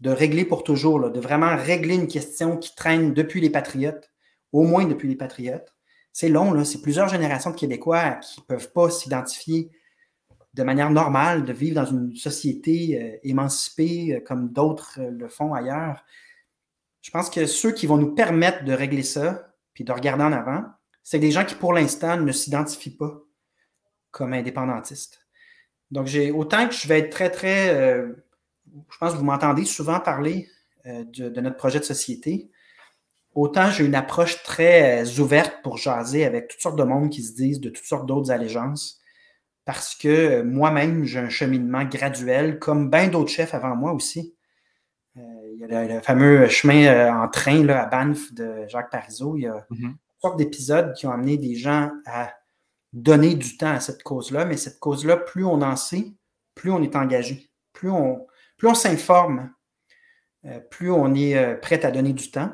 de 0.00 0.10
régler 0.10 0.44
pour 0.44 0.62
toujours, 0.62 1.10
de 1.10 1.20
vraiment 1.20 1.56
régler 1.56 1.94
une 1.94 2.08
question 2.08 2.56
qui 2.56 2.74
traîne 2.74 3.14
depuis 3.14 3.40
les 3.40 3.50
Patriotes, 3.50 4.12
au 4.52 4.62
moins 4.62 4.84
depuis 4.84 5.08
les 5.08 5.16
Patriotes. 5.16 5.74
C'est 6.12 6.28
long, 6.28 6.64
c'est 6.64 6.82
plusieurs 6.82 7.08
générations 7.08 7.50
de 7.50 7.56
Québécois 7.56 8.16
qui 8.16 8.40
ne 8.40 8.44
peuvent 8.44 8.70
pas 8.72 8.90
s'identifier 8.90 9.70
de 10.54 10.62
manière 10.62 10.90
normale, 10.90 11.44
de 11.44 11.52
vivre 11.52 11.74
dans 11.74 11.90
une 11.90 12.14
société 12.14 13.00
euh, 13.00 13.18
émancipée 13.22 14.14
euh, 14.14 14.20
comme 14.20 14.52
d'autres 14.52 15.00
euh, 15.00 15.10
le 15.10 15.28
font 15.28 15.54
ailleurs. 15.54 16.04
Je 17.00 17.10
pense 17.10 17.30
que 17.30 17.46
ceux 17.46 17.72
qui 17.72 17.86
vont 17.86 17.96
nous 17.96 18.14
permettre 18.14 18.64
de 18.64 18.72
régler 18.72 19.02
ça, 19.02 19.54
puis 19.72 19.84
de 19.84 19.92
regarder 19.92 20.24
en 20.24 20.32
avant, 20.32 20.64
c'est 21.02 21.18
des 21.18 21.30
gens 21.30 21.44
qui, 21.44 21.54
pour 21.54 21.72
l'instant, 21.72 22.16
ne 22.16 22.32
s'identifient 22.32 22.96
pas 22.96 23.22
comme 24.10 24.34
indépendantistes. 24.34 25.26
Donc, 25.90 26.06
j'ai 26.06 26.30
autant 26.30 26.68
que 26.68 26.74
je 26.74 26.86
vais 26.86 27.00
être 27.00 27.10
très, 27.10 27.30
très. 27.30 27.74
Je 27.74 28.98
pense 29.00 29.12
que 29.12 29.18
vous 29.18 29.24
m'entendez 29.24 29.64
souvent 29.64 29.98
parler 29.98 30.48
de, 30.84 31.40
notre 31.40 31.56
projet 31.56 31.80
de 31.80 31.84
société. 31.84 32.50
Autant 33.34 33.70
j'ai 33.70 33.84
une 33.84 33.94
approche 33.94 34.42
très 34.42 35.18
ouverte 35.18 35.60
pour 35.62 35.76
jaser 35.76 36.24
avec 36.24 36.48
toutes 36.48 36.60
sortes 36.60 36.78
de 36.78 36.84
monde 36.84 37.10
qui 37.10 37.22
se 37.22 37.34
disent 37.34 37.60
de 37.60 37.70
toutes 37.70 37.84
sortes 37.84 38.06
d'autres 38.06 38.30
allégeances. 38.30 39.01
Parce 39.64 39.94
que 39.94 40.42
moi-même, 40.42 41.04
j'ai 41.04 41.20
un 41.20 41.28
cheminement 41.28 41.84
graduel, 41.84 42.58
comme 42.58 42.90
bien 42.90 43.08
d'autres 43.08 43.30
chefs 43.30 43.54
avant 43.54 43.76
moi 43.76 43.92
aussi. 43.92 44.34
il 45.16 45.56
y 45.58 45.64
a 45.64 45.86
le, 45.86 46.00
fameux 46.00 46.48
chemin 46.48 47.22
en 47.22 47.28
train 47.28 47.64
là, 47.64 47.84
à 47.84 47.86
Banff 47.86 48.32
de 48.34 48.66
Jacques 48.68 48.90
Parizeau. 48.90 49.36
Il 49.36 49.42
y 49.42 49.46
a 49.46 49.66
mm-hmm. 49.70 49.90
toutes 49.92 50.20
sortes 50.20 50.38
d'épisodes 50.38 50.92
qui 50.94 51.06
ont 51.06 51.12
amené 51.12 51.36
des 51.36 51.54
gens 51.54 51.90
à 52.06 52.32
donner 52.92 53.34
du 53.34 53.56
temps 53.56 53.72
à 53.72 53.80
cette 53.80 54.02
cause-là, 54.02 54.44
mais 54.44 54.56
cette 54.56 54.78
cause-là, 54.78 55.16
plus 55.16 55.44
on 55.44 55.62
en 55.62 55.76
sait, 55.76 56.12
plus 56.54 56.70
on 56.70 56.82
est 56.82 56.96
engagé, 56.96 57.50
plus 57.72 57.90
on, 57.90 58.26
plus 58.58 58.68
on 58.68 58.74
s'informe, 58.74 59.50
euh, 60.44 60.60
plus 60.70 60.90
on 60.90 61.14
est 61.14 61.36
euh, 61.36 61.54
prêt 61.54 61.84
à 61.84 61.90
donner 61.90 62.12
du 62.12 62.30
temps. 62.30 62.52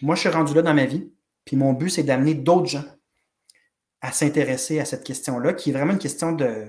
Moi, 0.00 0.14
je 0.14 0.20
suis 0.20 0.28
rendu 0.28 0.54
là 0.54 0.62
dans 0.62 0.74
ma 0.74 0.86
vie, 0.86 1.12
puis 1.44 1.56
mon 1.56 1.72
but, 1.72 1.90
c'est 1.90 2.02
d'amener 2.02 2.34
d'autres 2.34 2.68
gens 2.68 2.84
à 4.02 4.12
s'intéresser 4.12 4.80
à 4.80 4.84
cette 4.84 5.04
question-là, 5.04 5.54
qui 5.54 5.70
est 5.70 5.72
vraiment 5.72 5.92
une 5.92 5.98
question 5.98 6.32
de, 6.32 6.68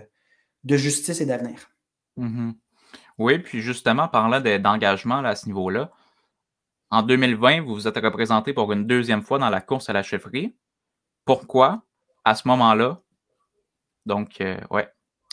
de 0.64 0.78
justice 0.78 1.20
et 1.20 1.26
d'avenir. 1.26 1.70
Mm-hmm. 2.18 2.54
Oui, 3.18 3.40
puis 3.40 3.62
justement, 3.62 4.08
parlant 4.08 4.40
d'engagement 4.40 5.18
à 5.18 5.36
ce 5.36 5.48
niveau-là, 5.48 5.92
en 6.92 7.02
2020, 7.02 7.62
vous 7.62 7.74
vous 7.74 7.88
êtes 7.88 7.98
représenté 7.98 8.54
pour 8.54 8.72
une 8.72 8.88
deuxième 8.88 9.24
fois 9.24 9.40
dans 9.40 9.50
la 9.50 9.60
course 9.60 9.90
à 9.90 9.94
la 9.94 10.04
chefferie. 10.04 10.56
Pourquoi? 11.26 11.84
à 12.24 12.36
ce 12.36 12.48
moment-là? 12.48 13.02
Donc, 14.06 14.42
euh, 14.42 14.58
ouais. 14.70 14.88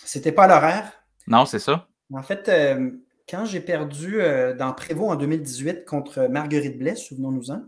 C'était 0.04 0.32
pas 0.32 0.46
l'horaire? 0.46 0.92
Non, 1.26 1.44
c'est 1.44 1.58
ça. 1.58 1.88
En 2.12 2.22
fait, 2.22 2.48
euh, 2.48 2.90
quand 3.28 3.44
j'ai 3.44 3.60
perdu 3.60 4.20
euh, 4.20 4.54
dans 4.54 4.72
Prévost 4.72 5.12
en 5.12 5.16
2018 5.16 5.84
contre 5.84 6.26
Marguerite 6.28 6.78
Blais, 6.78 6.96
souvenons-nous-en, 6.96 7.62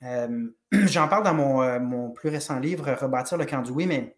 j'en 0.72 1.08
parle 1.08 1.24
dans 1.24 1.34
mon, 1.34 2.10
plus 2.10 2.28
récent 2.28 2.58
livre, 2.58 2.92
Rebâtir 2.92 3.36
le 3.36 3.46
camp 3.46 3.62
du 3.62 3.70
oui, 3.70 3.86
mais 3.86 4.16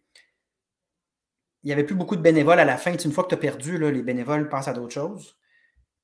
il 1.63 1.67
n'y 1.67 1.73
avait 1.73 1.85
plus 1.85 1.95
beaucoup 1.95 2.17
de 2.17 2.23
bénévoles 2.23 2.61
à 2.61 2.65
la 2.65 2.77
fin. 2.77 2.97
Une 2.97 3.13
fois 3.13 3.25
que 3.25 3.29
tu 3.29 3.35
as 3.35 3.39
perdu, 3.39 3.79
les 3.79 4.03
bénévoles 4.03 4.49
passent 4.49 4.69
à 4.69 4.73
d'autres 4.73 4.95
choses. 4.95 5.37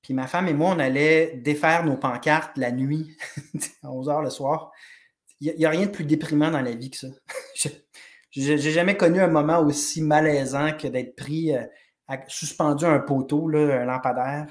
Puis 0.03 0.15
ma 0.15 0.27
femme 0.27 0.47
et 0.49 0.55
moi, 0.55 0.75
on 0.77 0.79
allait 0.79 1.37
défaire 1.39 1.85
nos 1.85 1.97
pancartes 1.97 2.57
la 2.59 2.71
nuit, 2.71 3.17
à 3.83 3.91
11 3.91 4.09
h 4.09 4.23
le 4.23 4.31
soir. 4.31 4.71
Il 5.41 5.55
n'y 5.57 5.67
a, 5.67 5.71
rien 5.71 5.87
de 5.87 5.91
plus 5.91 6.05
déprimant 6.05 6.51
dans 6.51 6.61
la 6.61 6.73
vie 6.73 6.91
que 6.91 6.97
ça. 6.97 7.09
J'ai 8.31 8.59
jamais 8.59 8.97
connu 8.97 9.21
un 9.21 9.29
moment 9.29 9.61
aussi 9.61 10.03
malaisant 10.03 10.77
que 10.77 10.89
d'être 10.89 11.17
pris, 11.17 11.57
euh, 11.57 11.65
suspendu 12.29 12.85
à 12.85 12.91
un 12.91 13.01
poteau, 13.01 13.49
là, 13.49 13.81
un 13.81 13.85
lampadaire, 13.85 14.47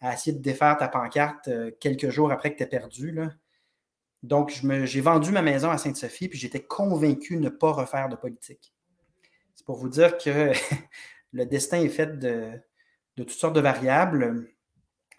à 0.00 0.14
essayer 0.14 0.36
de 0.36 0.42
défaire 0.42 0.76
ta 0.76 0.88
pancarte 0.88 1.48
euh, 1.48 1.70
quelques 1.80 2.10
jours 2.10 2.32
après 2.32 2.52
que 2.52 2.58
tu 2.58 2.64
es 2.64 2.66
perdu. 2.66 3.16
Donc, 4.22 4.60
j'ai 4.84 5.00
vendu 5.00 5.32
ma 5.32 5.42
maison 5.42 5.70
à 5.70 5.78
Sainte-Sophie, 5.78 6.28
puis 6.28 6.38
j'étais 6.38 6.62
convaincu 6.62 7.36
de 7.36 7.40
ne 7.40 7.48
pas 7.48 7.72
refaire 7.72 8.08
de 8.08 8.14
politique. 8.14 8.72
C'est 9.54 9.66
pour 9.66 9.76
vous 9.76 9.88
dire 9.88 10.16
que 10.16 10.52
le 11.32 11.46
destin 11.46 11.80
est 11.80 11.88
fait 11.88 12.18
de, 12.18 12.50
toutes 13.16 13.30
sortes 13.30 13.56
de 13.56 13.60
variables. 13.60 14.48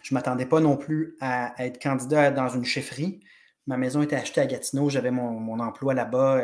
Je 0.01 0.13
ne 0.13 0.17
m'attendais 0.17 0.45
pas 0.45 0.62
non 0.62 0.77
plus 0.77 1.17
à 1.19 1.53
être 1.63 1.81
candidat 1.81 2.31
dans 2.31 2.50
une 2.50 2.65
chefferie. 2.65 3.19
Ma 3.67 3.77
maison 3.77 4.01
était 4.01 4.15
achetée 4.15 4.41
à 4.41 4.45
Gatineau, 4.45 4.89
j'avais 4.89 5.12
mon, 5.12 5.60
emploi 5.60 5.93
là-bas. 5.93 6.41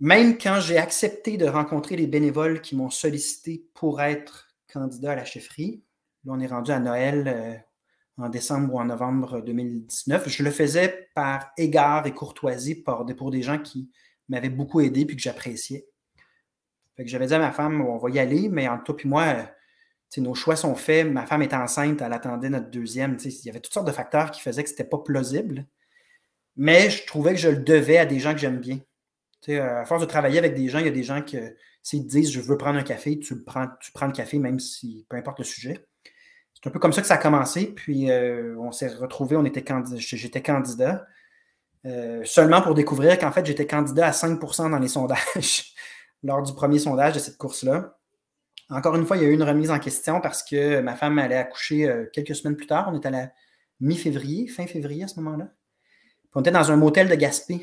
Même 0.00 0.38
quand 0.38 0.60
j'ai 0.60 0.78
accepté 0.78 1.36
de 1.36 1.46
rencontrer 1.46 1.96
les 1.96 2.06
bénévoles 2.06 2.60
qui 2.60 2.74
m'ont 2.74 2.90
sollicité 2.90 3.64
pour 3.74 4.00
être 4.00 4.54
candidat 4.72 5.12
à 5.12 5.16
la 5.16 5.24
chefferie, 5.24 5.82
là 6.24 6.32
on 6.34 6.40
est 6.40 6.46
rendu 6.46 6.70
à 6.70 6.78
Noël 6.78 7.24
euh, 7.26 7.54
en 8.20 8.28
décembre 8.28 8.74
ou 8.74 8.80
en 8.80 8.84
novembre 8.84 9.40
2019, 9.40 10.28
je 10.28 10.42
le 10.42 10.50
faisais 10.50 11.08
par 11.14 11.52
égard 11.56 12.06
et 12.06 12.12
courtoisie 12.12 12.76
pour, 12.76 13.04
des 13.04 13.42
gens 13.42 13.58
qui 13.58 13.90
m'avaient 14.28 14.50
beaucoup 14.50 14.80
aidé 14.80 15.06
puis 15.06 15.16
que 15.16 15.22
j'appréciais. 15.22 15.86
j'avais 16.98 17.26
dit 17.26 17.34
à 17.34 17.38
ma 17.38 17.52
femme, 17.52 17.80
on 17.80 17.98
va 17.98 18.10
y 18.10 18.18
aller, 18.18 18.48
mais 18.48 18.68
entre 18.68 18.84
toi 18.84 18.96
et 19.02 19.08
moi, 19.08 19.50
nos 20.18 20.34
choix 20.34 20.56
sont 20.56 20.74
faits. 20.74 21.06
Ma 21.06 21.26
femme 21.26 21.42
est 21.42 21.54
enceinte, 21.54 22.02
elle 22.02 22.12
attendait 22.12 22.50
notre 22.50 22.70
deuxième. 22.70 23.16
Il 23.24 23.44
y 23.44 23.50
avait 23.50 23.60
toutes 23.60 23.72
sortes 23.72 23.86
de 23.86 23.92
facteurs 23.92 24.30
qui 24.30 24.40
faisaient 24.40 24.62
que 24.62 24.68
ce 24.68 24.74
n'était 24.74 24.84
pas 24.84 24.98
plausible. 24.98 25.66
Mais 26.56 26.90
je 26.90 27.06
trouvais 27.06 27.32
que 27.32 27.40
je 27.40 27.48
le 27.48 27.58
devais 27.58 27.98
à 27.98 28.06
des 28.06 28.18
gens 28.18 28.32
que 28.32 28.40
j'aime 28.40 28.58
bien. 28.58 28.80
à 29.48 29.84
force 29.86 30.02
de 30.02 30.06
travailler 30.06 30.38
avec 30.38 30.54
des 30.54 30.68
gens, 30.68 30.78
il 30.80 30.86
y 30.86 30.88
a 30.88 30.92
des 30.92 31.04
gens 31.04 31.22
qui, 31.22 31.38
s'ils 31.82 32.06
disent 32.06 32.30
je 32.30 32.40
veux 32.40 32.58
prendre 32.58 32.78
un 32.78 32.82
café, 32.82 33.18
tu, 33.18 33.42
prends, 33.42 33.68
tu 33.80 33.92
prends 33.92 34.06
le 34.06 34.12
café, 34.12 34.38
même 34.38 34.58
si 34.58 35.06
peu 35.08 35.16
importe 35.16 35.38
le 35.38 35.44
sujet. 35.44 35.86
C'est 36.62 36.68
un 36.68 36.72
peu 36.72 36.78
comme 36.78 36.92
ça 36.92 37.00
que 37.00 37.06
ça 37.06 37.14
a 37.14 37.18
commencé. 37.18 37.66
Puis 37.66 38.10
euh, 38.10 38.54
on 38.58 38.72
s'est 38.72 38.88
retrouvés, 38.88 39.36
on 39.36 39.44
était 39.44 39.64
j'étais 39.96 40.42
candidat. 40.42 41.06
Euh, 41.86 42.22
seulement 42.24 42.60
pour 42.60 42.74
découvrir 42.74 43.18
qu'en 43.18 43.32
fait, 43.32 43.46
j'étais 43.46 43.66
candidat 43.66 44.08
à 44.08 44.10
5% 44.10 44.70
dans 44.70 44.78
les 44.78 44.88
sondages 44.88 45.74
lors 46.22 46.42
du 46.42 46.52
premier 46.52 46.78
sondage 46.78 47.14
de 47.14 47.18
cette 47.18 47.38
course-là. 47.38 47.96
Encore 48.68 48.94
une 48.94 49.06
fois, 49.06 49.16
il 49.16 49.22
y 49.22 49.26
a 49.26 49.28
eu 49.28 49.32
une 49.32 49.42
remise 49.42 49.70
en 49.70 49.78
question 49.78 50.20
parce 50.20 50.42
que 50.42 50.80
ma 50.80 50.94
femme 50.94 51.18
allait 51.18 51.36
accoucher 51.36 51.88
euh, 51.88 52.06
quelques 52.12 52.36
semaines 52.36 52.56
plus 52.56 52.66
tard. 52.66 52.90
On 52.92 52.96
était 52.96 53.08
à 53.08 53.10
la 53.10 53.32
mi-février, 53.80 54.46
fin 54.46 54.66
février 54.66 55.04
à 55.04 55.08
ce 55.08 55.18
moment-là. 55.20 55.48
on 56.34 56.42
était 56.42 56.50
dans 56.50 56.70
un 56.70 56.76
motel 56.76 57.08
de 57.08 57.14
Gaspé. 57.14 57.62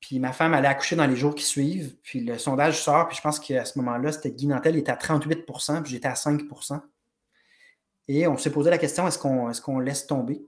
Puis 0.00 0.18
ma 0.18 0.32
femme 0.32 0.52
allait 0.52 0.68
accoucher 0.68 0.96
dans 0.96 1.06
les 1.06 1.16
jours 1.16 1.34
qui 1.34 1.44
suivent. 1.44 1.96
Puis 2.02 2.20
le 2.20 2.36
sondage 2.36 2.82
sort. 2.82 3.06
Puis 3.06 3.16
je 3.16 3.22
pense 3.22 3.38
qu'à 3.38 3.64
ce 3.64 3.78
moment-là, 3.78 4.10
c'était 4.10 4.32
Guy 4.32 4.48
Nantel 4.48 4.76
était 4.76 4.90
à 4.90 4.96
38% 4.96 5.82
puis 5.82 5.92
j'étais 5.92 6.08
à 6.08 6.16
5 6.16 6.42
Et 8.08 8.26
on 8.26 8.36
s'est 8.36 8.50
posé 8.50 8.70
la 8.70 8.78
question 8.78 9.06
est-ce 9.08 9.18
qu'on 9.18 9.80
est 9.80 9.84
laisse 9.84 10.06
tomber? 10.06 10.46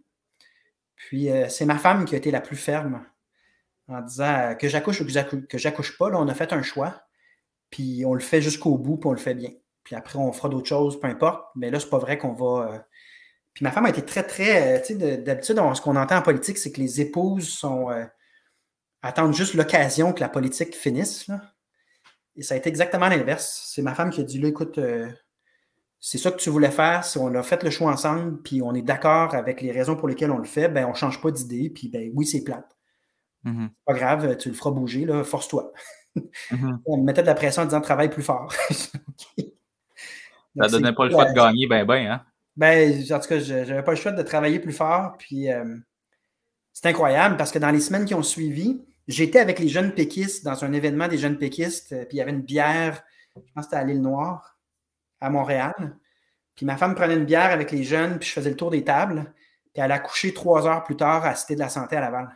Puis 0.96 1.30
euh, 1.30 1.48
c'est 1.48 1.64
ma 1.64 1.78
femme 1.78 2.04
qui 2.04 2.14
a 2.14 2.18
été 2.18 2.30
la 2.30 2.40
plus 2.40 2.56
ferme 2.56 3.04
en 3.88 4.00
disant 4.02 4.54
que 4.58 4.68
j'accouche 4.68 5.00
ou 5.00 5.06
que 5.06 5.58
j'accouche 5.58 5.96
pas. 5.98 6.10
Là, 6.10 6.18
on 6.18 6.28
a 6.28 6.34
fait 6.34 6.52
un 6.52 6.62
choix 6.62 7.08
puis 7.70 8.04
on 8.06 8.14
le 8.14 8.20
fait 8.20 8.40
jusqu'au 8.40 8.78
bout, 8.78 8.96
puis 8.96 9.08
on 9.08 9.12
le 9.12 9.18
fait 9.18 9.34
bien. 9.34 9.50
Puis 9.84 9.94
après, 9.94 10.18
on 10.18 10.32
fera 10.32 10.48
d'autres 10.48 10.68
choses, 10.68 10.98
peu 11.00 11.06
importe. 11.06 11.44
Mais 11.54 11.70
là, 11.70 11.80
c'est 11.80 11.90
pas 11.90 11.98
vrai 11.98 12.18
qu'on 12.18 12.32
va. 12.32 12.72
Euh, 12.72 12.78
puis 13.54 13.64
ma 13.64 13.72
femme 13.72 13.86
a 13.86 13.90
été 13.90 14.04
très, 14.04 14.22
très. 14.22 14.76
Euh, 14.76 14.80
tu 14.80 14.98
sais, 14.98 15.18
d'habitude, 15.18 15.56
ce 15.74 15.80
qu'on 15.80 15.96
entend 15.96 16.16
en 16.16 16.22
politique, 16.22 16.58
c'est 16.58 16.72
que 16.72 16.80
les 16.80 17.00
épouses. 17.00 17.60
Euh, 17.64 18.04
attendent 19.00 19.34
juste 19.34 19.54
l'occasion 19.54 20.12
que 20.12 20.20
la 20.20 20.28
politique 20.28 20.74
finisse. 20.74 21.30
Et 22.34 22.42
ça 22.42 22.54
a 22.54 22.58
été 22.58 22.68
exactement 22.68 23.08
l'inverse. 23.08 23.70
C'est 23.72 23.82
ma 23.82 23.94
femme 23.94 24.10
qui 24.10 24.20
a 24.20 24.24
dit 24.24 24.40
là, 24.40 24.48
écoute, 24.48 24.80
c'est 26.00 26.18
ça 26.18 26.30
que 26.30 26.36
tu 26.36 26.50
voulais 26.50 26.70
faire. 26.70 27.04
Si 27.04 27.18
on 27.18 27.34
a 27.34 27.42
fait 27.42 27.62
le 27.62 27.70
choix 27.70 27.90
ensemble, 27.90 28.40
puis 28.42 28.62
on 28.62 28.74
est 28.74 28.82
d'accord 28.82 29.34
avec 29.34 29.60
les 29.60 29.72
raisons 29.72 29.96
pour 29.96 30.08
lesquelles 30.08 30.30
on 30.30 30.38
le 30.38 30.44
fait, 30.44 30.68
ben 30.68 30.84
on 30.86 30.90
ne 30.90 30.94
change 30.94 31.20
pas 31.20 31.30
d'idée, 31.30 31.70
puis 31.70 31.88
ben 31.88 32.10
oui, 32.14 32.26
c'est 32.26 32.44
plate. 32.44 32.76
Mm-hmm. 33.44 33.68
Pas 33.84 33.94
grave, 33.94 34.36
tu 34.36 34.48
le 34.48 34.54
feras 34.54 34.70
bouger, 34.70 35.04
là, 35.04 35.24
force-toi. 35.24 35.72
Mm-hmm. 36.50 36.78
On 36.86 36.96
me 36.96 37.04
mettait 37.04 37.20
de 37.22 37.28
la 37.28 37.34
pression 37.34 37.62
en 37.62 37.66
disant 37.66 37.80
travaille 37.80 38.10
plus 38.10 38.24
fort. 38.24 38.52
Ça 40.56 40.68
donnait 40.68 40.92
pas 40.92 41.04
le 41.04 41.12
choix 41.12 41.26
de 41.26 41.34
gagner, 41.34 41.68
ben 41.68 41.84
ben, 41.84 42.10
hein? 42.10 42.22
Ben, 42.56 43.04
en 43.12 43.20
tout 43.20 43.28
cas, 43.28 43.38
j'avais 43.38 43.84
pas 43.84 43.92
le 43.92 43.96
choix 43.96 44.10
de 44.10 44.22
travailler 44.22 44.58
plus 44.58 44.72
fort. 44.72 45.16
Puis 45.16 45.48
euh, 45.48 45.76
c'est 46.72 46.88
incroyable 46.88 47.36
parce 47.36 47.52
que 47.52 47.60
dans 47.60 47.70
les 47.70 47.78
semaines 47.78 48.04
qui 48.04 48.14
ont 48.14 48.22
suivi, 48.24 48.82
j'étais 49.06 49.38
avec 49.38 49.60
les 49.60 49.68
jeunes 49.68 49.92
péquistes 49.92 50.44
dans 50.44 50.64
un 50.64 50.72
événement 50.72 51.06
des 51.06 51.18
jeunes 51.18 51.38
péquistes. 51.38 51.92
Euh, 51.92 52.04
puis 52.04 52.16
il 52.16 52.18
y 52.18 52.20
avait 52.20 52.32
une 52.32 52.42
bière, 52.42 53.04
je 53.36 53.40
pense 53.54 53.66
que 53.66 53.70
c'était 53.70 53.76
à 53.76 53.84
l'île 53.84 54.02
Noire, 54.02 54.57
à 55.20 55.30
Montréal. 55.30 55.96
Puis 56.54 56.66
ma 56.66 56.76
femme 56.76 56.94
prenait 56.94 57.14
une 57.14 57.24
bière 57.24 57.50
avec 57.52 57.70
les 57.70 57.84
jeunes, 57.84 58.18
puis 58.18 58.28
je 58.28 58.34
faisais 58.34 58.50
le 58.50 58.56
tour 58.56 58.70
des 58.70 58.84
tables. 58.84 59.32
Puis 59.72 59.82
elle 59.82 59.92
a 59.92 59.98
couché 59.98 60.34
trois 60.34 60.66
heures 60.66 60.82
plus 60.84 60.96
tard 60.96 61.24
à 61.24 61.34
Cité 61.34 61.54
de 61.54 61.60
la 61.60 61.68
Santé 61.68 61.96
à 61.96 62.00
Laval. 62.00 62.28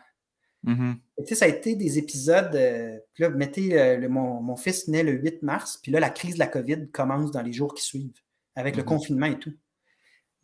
Mm-hmm. 0.64 1.34
Ça 1.34 1.44
a 1.44 1.48
été 1.48 1.74
des 1.74 1.98
épisodes. 1.98 2.54
Euh, 2.54 2.98
là, 3.18 3.30
mettez, 3.30 3.80
euh, 3.80 4.08
mon, 4.08 4.56
fils 4.56 4.88
naît 4.88 5.02
le 5.02 5.12
8 5.12 5.42
mars, 5.42 5.78
puis 5.82 5.90
là, 5.90 6.00
la 6.00 6.10
crise 6.10 6.34
de 6.34 6.38
la 6.38 6.46
COVID 6.46 6.88
commence 6.92 7.30
dans 7.30 7.42
les 7.42 7.52
jours 7.52 7.74
qui 7.74 7.82
suivent, 7.82 8.20
avec 8.54 8.76
le 8.76 8.82
mm-hmm. 8.82 8.86
confinement 8.86 9.26
et 9.26 9.38
tout. 9.38 9.52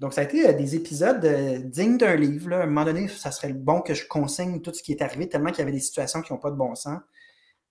Donc, 0.00 0.12
ça 0.14 0.20
a 0.20 0.24
été 0.24 0.48
euh, 0.48 0.52
des 0.52 0.74
épisodes 0.76 1.24
dignes 1.70 1.98
d'un 1.98 2.16
livre. 2.16 2.52
À 2.52 2.62
un 2.62 2.66
moment 2.66 2.84
donné, 2.84 3.08
ça 3.08 3.30
serait 3.30 3.52
bon 3.52 3.80
que 3.80 3.94
je 3.94 4.06
consigne 4.06 4.60
tout 4.60 4.72
ce 4.72 4.82
qui 4.82 4.92
est 4.92 5.02
arrivé, 5.02 5.28
tellement 5.28 5.50
qu'il 5.50 5.60
y 5.60 5.62
avait 5.62 5.72
des 5.72 5.80
situations 5.80 6.22
qui 6.22 6.32
n'ont 6.32 6.38
pas 6.38 6.50
de 6.50 6.56
bon 6.56 6.74
sens, 6.74 7.00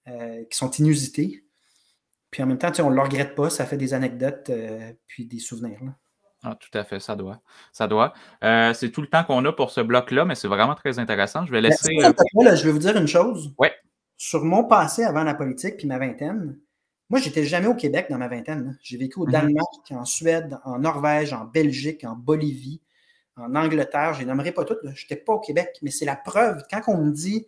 qui 0.05 0.57
sont 0.57 0.71
inusitées. 0.71 1.43
Puis 2.31 2.43
en 2.43 2.45
même 2.45 2.57
temps, 2.57 2.71
on 2.79 2.89
ne 2.89 2.95
le 2.95 3.01
regrette 3.01 3.35
pas, 3.35 3.49
ça 3.49 3.65
fait 3.65 3.77
des 3.77 3.93
anecdotes, 3.93 4.51
puis 5.07 5.25
des 5.25 5.39
souvenirs. 5.39 5.79
Ah, 6.43 6.55
tout 6.59 6.75
à 6.77 6.83
fait, 6.83 6.99
ça 6.99 7.15
doit. 7.15 7.41
Ça 7.71 7.87
doit. 7.87 8.13
Euh, 8.43 8.73
c'est 8.73 8.91
tout 8.91 9.01
le 9.01 9.07
temps 9.07 9.23
qu'on 9.23 9.43
a 9.45 9.51
pour 9.51 9.71
ce 9.71 9.81
bloc-là, 9.81 10.25
mais 10.25 10.35
c'est 10.35 10.47
vraiment 10.47 10.75
très 10.75 10.99
intéressant. 10.99 11.45
Je 11.45 11.51
vais 11.51 11.61
laisser. 11.61 11.97
Euh, 12.03 12.13
je 12.55 12.63
vais 12.63 12.71
vous 12.71 12.79
dire 12.79 12.95
une 12.95 13.07
chose. 13.07 13.53
Oui. 13.57 13.69
Sur 14.17 14.43
mon 14.43 14.63
passé 14.63 15.03
avant 15.03 15.23
la 15.23 15.33
politique 15.33 15.77
puis 15.77 15.87
ma 15.87 15.97
vingtaine, 15.97 16.57
moi, 17.09 17.19
j'étais 17.19 17.43
jamais 17.43 17.67
au 17.67 17.75
Québec 17.75 18.07
dans 18.09 18.17
ma 18.17 18.27
vingtaine. 18.27 18.77
J'ai 18.81 18.97
vécu 18.97 19.19
au 19.19 19.25
mhm. 19.25 19.31
Danemark, 19.31 19.91
en 19.91 20.05
Suède, 20.05 20.57
en 20.63 20.79
Norvège, 20.79 21.33
en 21.33 21.45
Belgique, 21.45 22.03
en 22.03 22.15
Bolivie, 22.15 22.81
en 23.35 23.55
Angleterre, 23.55 24.13
je 24.13 24.19
les 24.19 24.25
nommerai 24.25 24.51
pas 24.51 24.65
toutes, 24.65 24.79
je 24.83 25.03
n'étais 25.03 25.15
pas 25.15 25.33
au 25.33 25.39
Québec, 25.39 25.77
mais 25.81 25.91
c'est 25.91 26.05
la 26.05 26.15
preuve. 26.15 26.63
Quand 26.71 26.81
on 26.87 26.97
me 26.97 27.11
dit 27.11 27.45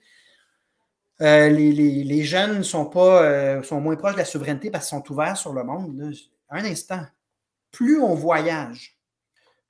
euh, 1.22 1.50
les, 1.50 2.24
jeunes 2.24 2.64
sont, 2.64 2.86
pas, 2.86 3.24
euh, 3.24 3.62
moins 3.72 3.96
proches 3.98 4.14
de 4.14 4.20
la 4.20 4.26
souveraineté 4.26 4.72
parce 4.72 4.88
qu'ils 4.88 4.98
sont 4.98 5.12
ouverts 5.12 5.38
sur 5.38 5.54
le 5.54 5.64
monde, 5.64 6.14
un 6.50 6.66
instant, 6.66 7.06
plus 7.72 8.02
on 8.02 8.16
voyage, 8.16 8.98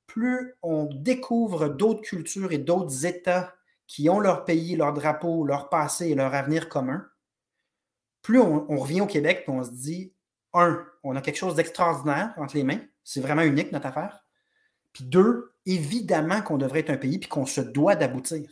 plus 0.05 0.55
on 0.61 0.85
découvre 0.85 1.69
d'autres 1.69 2.01
cultures 2.01 2.51
et 2.51 2.59
d'autres 2.59 3.05
États 3.05 3.55
qui 3.87 4.09
ont 4.09 4.19
leur 4.19 4.45
pays, 4.45 4.75
leur 4.75 4.93
drapeau, 4.93 5.43
leur 5.43 5.69
passé 5.69 6.09
et 6.09 6.15
leur 6.15 6.35
avenir 6.35 6.69
commun, 6.69 7.03
plus 8.21 8.39
on, 8.39 8.77
revient 8.77 9.01
au 9.01 9.07
Québec 9.07 9.45
et 9.47 9.51
on 9.51 9.63
se 9.63 9.71
dit, 9.71 10.13
un, 10.53 10.85
on 11.03 11.15
a 11.15 11.21
quelque 11.21 11.37
chose 11.37 11.55
d'extraordinaire 11.55 12.33
entre 12.37 12.55
les 12.55 12.63
mains, 12.63 12.81
c'est 13.03 13.21
vraiment 13.21 13.41
unique 13.41 13.71
notre 13.71 13.87
affaire. 13.87 14.23
Puis 14.93 15.03
deux, 15.03 15.55
évidemment 15.65 16.41
qu'on 16.41 16.57
devrait 16.57 16.81
être 16.81 16.89
un 16.91 16.97
pays 16.97 17.17
puis 17.17 17.29
qu'on 17.29 17.45
se 17.45 17.61
doit 17.61 17.95
d'aboutir. 17.95 18.47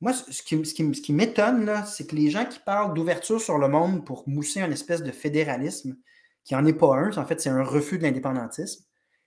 Moi, 0.00 0.12
ce 0.12 0.42
qui, 0.42 0.64
ce 0.64 0.74
qui, 0.74 0.94
ce 0.94 1.00
qui 1.00 1.12
m'étonne, 1.12 1.72
c'est 1.86 2.06
que 2.06 2.16
les 2.16 2.30
gens 2.30 2.44
qui 2.44 2.58
parlent 2.58 2.92
d'ouverture 2.94 3.40
sur 3.40 3.58
le 3.58 3.68
monde 3.68 4.04
pour 4.04 4.28
mousser 4.28 4.60
un 4.60 4.70
espèce 4.70 5.02
de 5.02 5.10
fédéralisme, 5.10 5.96
qui 6.44 6.54
n'en 6.54 6.64
est 6.66 6.74
pas 6.74 6.94
un, 6.94 7.16
en 7.16 7.24
fait, 7.24 7.40
c'est 7.40 7.48
un 7.48 7.64
refus 7.64 7.98
de 7.98 8.04
l'indépendantisme, 8.04 8.84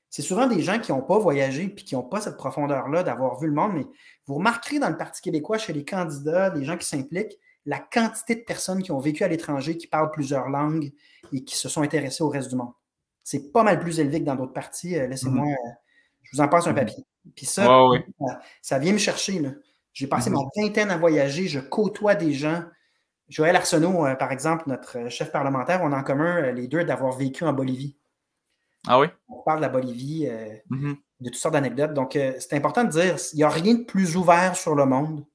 c'est 0.10 0.22
souvent 0.24 0.48
des 0.48 0.62
gens 0.62 0.80
qui 0.80 0.92
n'ont 0.92 1.02
pas 1.02 1.20
voyagé 1.20 1.64
et 1.64 1.76
qui 1.76 1.96
n'ont 1.96 2.04
pas 2.04 2.20
cette 2.20 2.38
profondeur-là 2.38 3.04
d'avoir 3.04 3.40
vu 3.40 3.48
le 3.48 3.54
monde. 3.54 3.74
Mais 3.74 3.86
vous 4.26 4.36
remarquerez 4.36 4.80
dans 4.80 4.90
le 4.90 4.98
Parti 4.98 5.22
québécois, 5.22 5.60
chez 5.60 5.72
les 5.72 5.86
candidats, 5.86 6.50
des 6.50 6.66
gens 6.66 6.78
qui 6.78 6.88
s'impliquent, 6.88 7.38
la 7.66 7.80
quantité 7.80 8.36
de 8.36 8.42
personnes 8.42 8.82
qui 8.82 8.92
ont 8.92 9.00
vécu 9.00 9.24
à 9.24 9.28
l'étranger, 9.28 9.78
qui 9.78 9.86
parlent 9.86 10.10
plusieurs 10.10 10.50
langues 10.50 10.92
et 11.32 11.44
qui 11.44 11.56
se 11.56 11.70
sont 11.70 11.84
intéressés 11.84 12.24
au 12.24 12.30
reste 12.30 12.50
du 12.50 12.56
monde. 12.56 12.74
C'est 13.24 13.52
pas 13.52 13.62
mal 13.62 13.80
plus 13.80 14.00
élevé 14.00 14.22
que 14.22 14.26
dans 14.26 14.36
d'autres 14.36 14.54
partis. 14.54 14.98
Euh, 14.98 15.06
laissez-moi, 15.08 15.46
mhm. 15.46 15.52
euh, 15.52 15.72
je 16.24 16.36
vous 16.36 16.42
en 16.42 16.48
passe 16.48 16.66
un 16.66 16.72
mhm. 16.72 16.78
papier. 16.78 17.06
Puis 17.36 17.46
ça, 17.46 17.88
ça, 18.64 18.80
vient 18.80 18.94
me 18.94 18.98
chercher. 18.98 19.40
J'ai 19.94 20.08
passé 20.08 20.30
mhm. 20.30 20.38
ma 20.38 20.62
vingtaine 20.62 20.92
à 20.92 20.98
voyager, 20.98 21.48
je 21.48 21.60
côtoie 21.60 22.16
des 22.16 22.34
gens. 22.34 22.64
Joël 23.28 23.56
Arsenault, 23.56 24.06
euh, 24.06 24.16
par 24.16 24.32
exemple, 24.32 24.64
notre 24.68 25.10
chef 25.10 25.32
parlementaire, 25.32 25.82
on 25.84 25.92
a 25.92 25.98
en 25.98 26.04
commun 26.04 26.52
les 26.52 26.68
deux 26.68 26.84
d'avoir 26.84 27.16
vécu 27.16 27.44
en 27.44 27.54
Bolivie. 27.54 27.96
Ah 28.88 29.00
oui? 29.00 29.08
On 29.28 29.42
parle 29.44 29.60
de 29.60 29.64
la 29.64 29.70
Bolivie, 29.70 30.28
euh, 30.28 30.56
mm-hmm. 30.72 30.96
de 31.20 31.30
toutes 31.30 31.36
sortes 31.36 31.54
d'anecdotes. 31.54 31.94
Donc, 31.94 32.16
euh, 32.16 32.34
c'est 32.40 32.54
important 32.54 32.84
de 32.84 32.90
dire, 32.90 33.18
il 33.34 33.38
n'y 33.38 33.44
a 33.44 33.50
rien 33.50 33.76
de 33.76 33.84
plus 33.84 34.16
ouvert 34.16 34.56
sur 34.56 34.74
le 34.76 34.86
monde 34.86 35.26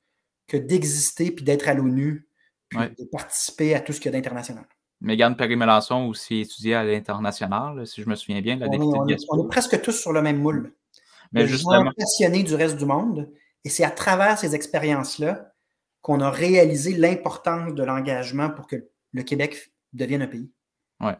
que 0.48 0.56
d'exister 0.56 1.30
puis 1.30 1.44
d'être 1.44 1.68
à 1.68 1.74
l'ONU, 1.74 2.28
puis 2.68 2.80
de 2.98 3.04
participer 3.10 3.74
à 3.74 3.80
tout 3.80 3.92
ce 3.92 4.00
qu'il 4.00 4.12
y 4.12 4.14
a 4.14 4.18
d'international. 4.18 4.66
Mégane 5.00 5.36
Perry-Mélançon 5.36 6.06
aussi 6.06 6.40
étudié 6.40 6.74
à 6.74 6.84
l'international, 6.84 7.86
si 7.86 8.02
je 8.02 8.08
me 8.08 8.14
souviens 8.14 8.40
bien. 8.40 8.56
La 8.56 8.68
on, 8.68 9.06
est, 9.06 9.16
on, 9.28 9.44
est, 9.44 9.48
presque 9.48 9.80
tous 9.82 9.92
sur 9.92 10.12
le 10.12 10.22
même 10.22 10.38
moule. 10.38 10.72
Mais 11.32 11.46
justement. 11.46 11.90
passionné 11.96 12.42
du 12.42 12.54
reste 12.54 12.76
du 12.76 12.86
monde. 12.86 13.28
Et 13.64 13.70
c'est 13.70 13.84
à 13.84 13.90
travers 13.90 14.38
ces 14.38 14.54
expériences-là 14.54 15.52
qu'on 16.02 16.20
a 16.20 16.30
réalisé 16.30 16.94
l'importance 16.94 17.74
de 17.74 17.82
l'engagement 17.82 18.50
pour 18.50 18.66
que 18.66 18.76
le 19.12 19.22
Québec 19.22 19.72
devienne 19.92 20.22
un 20.22 20.26
pays. 20.26 20.52
Oui. 21.00 21.12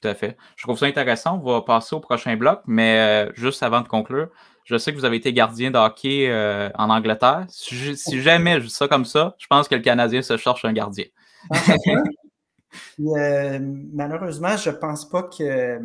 Tout 0.00 0.08
à 0.08 0.14
fait. 0.14 0.36
Je 0.56 0.62
trouve 0.62 0.78
ça 0.78 0.86
intéressant. 0.86 1.40
On 1.42 1.52
va 1.52 1.62
passer 1.62 1.94
au 1.94 2.00
prochain 2.00 2.36
bloc, 2.36 2.60
mais 2.66 2.98
euh, 3.28 3.32
juste 3.34 3.62
avant 3.62 3.80
de 3.80 3.88
conclure, 3.88 4.28
je 4.64 4.76
sais 4.76 4.92
que 4.92 4.98
vous 4.98 5.04
avez 5.04 5.16
été 5.16 5.32
gardien 5.32 5.70
de 5.70 5.78
hockey 5.78 6.28
euh, 6.28 6.70
en 6.74 6.90
Angleterre. 6.90 7.46
Si, 7.48 8.22
jamais 8.22 8.60
je 8.60 8.66
dis 8.66 8.70
ça 8.70 8.88
comme 8.88 9.04
ça, 9.04 9.34
je 9.38 9.46
pense 9.46 9.68
que 9.68 9.74
le 9.74 9.82
Canadien 9.82 10.22
se 10.22 10.36
cherche 10.36 10.64
un 10.64 10.72
gardien. 10.72 11.06
Euh, 13.00 13.58
malheureusement, 13.92 14.56
je 14.56 14.70
ne 14.70 14.76
pense 14.76 15.08
pas 15.08 15.24
que 15.24 15.80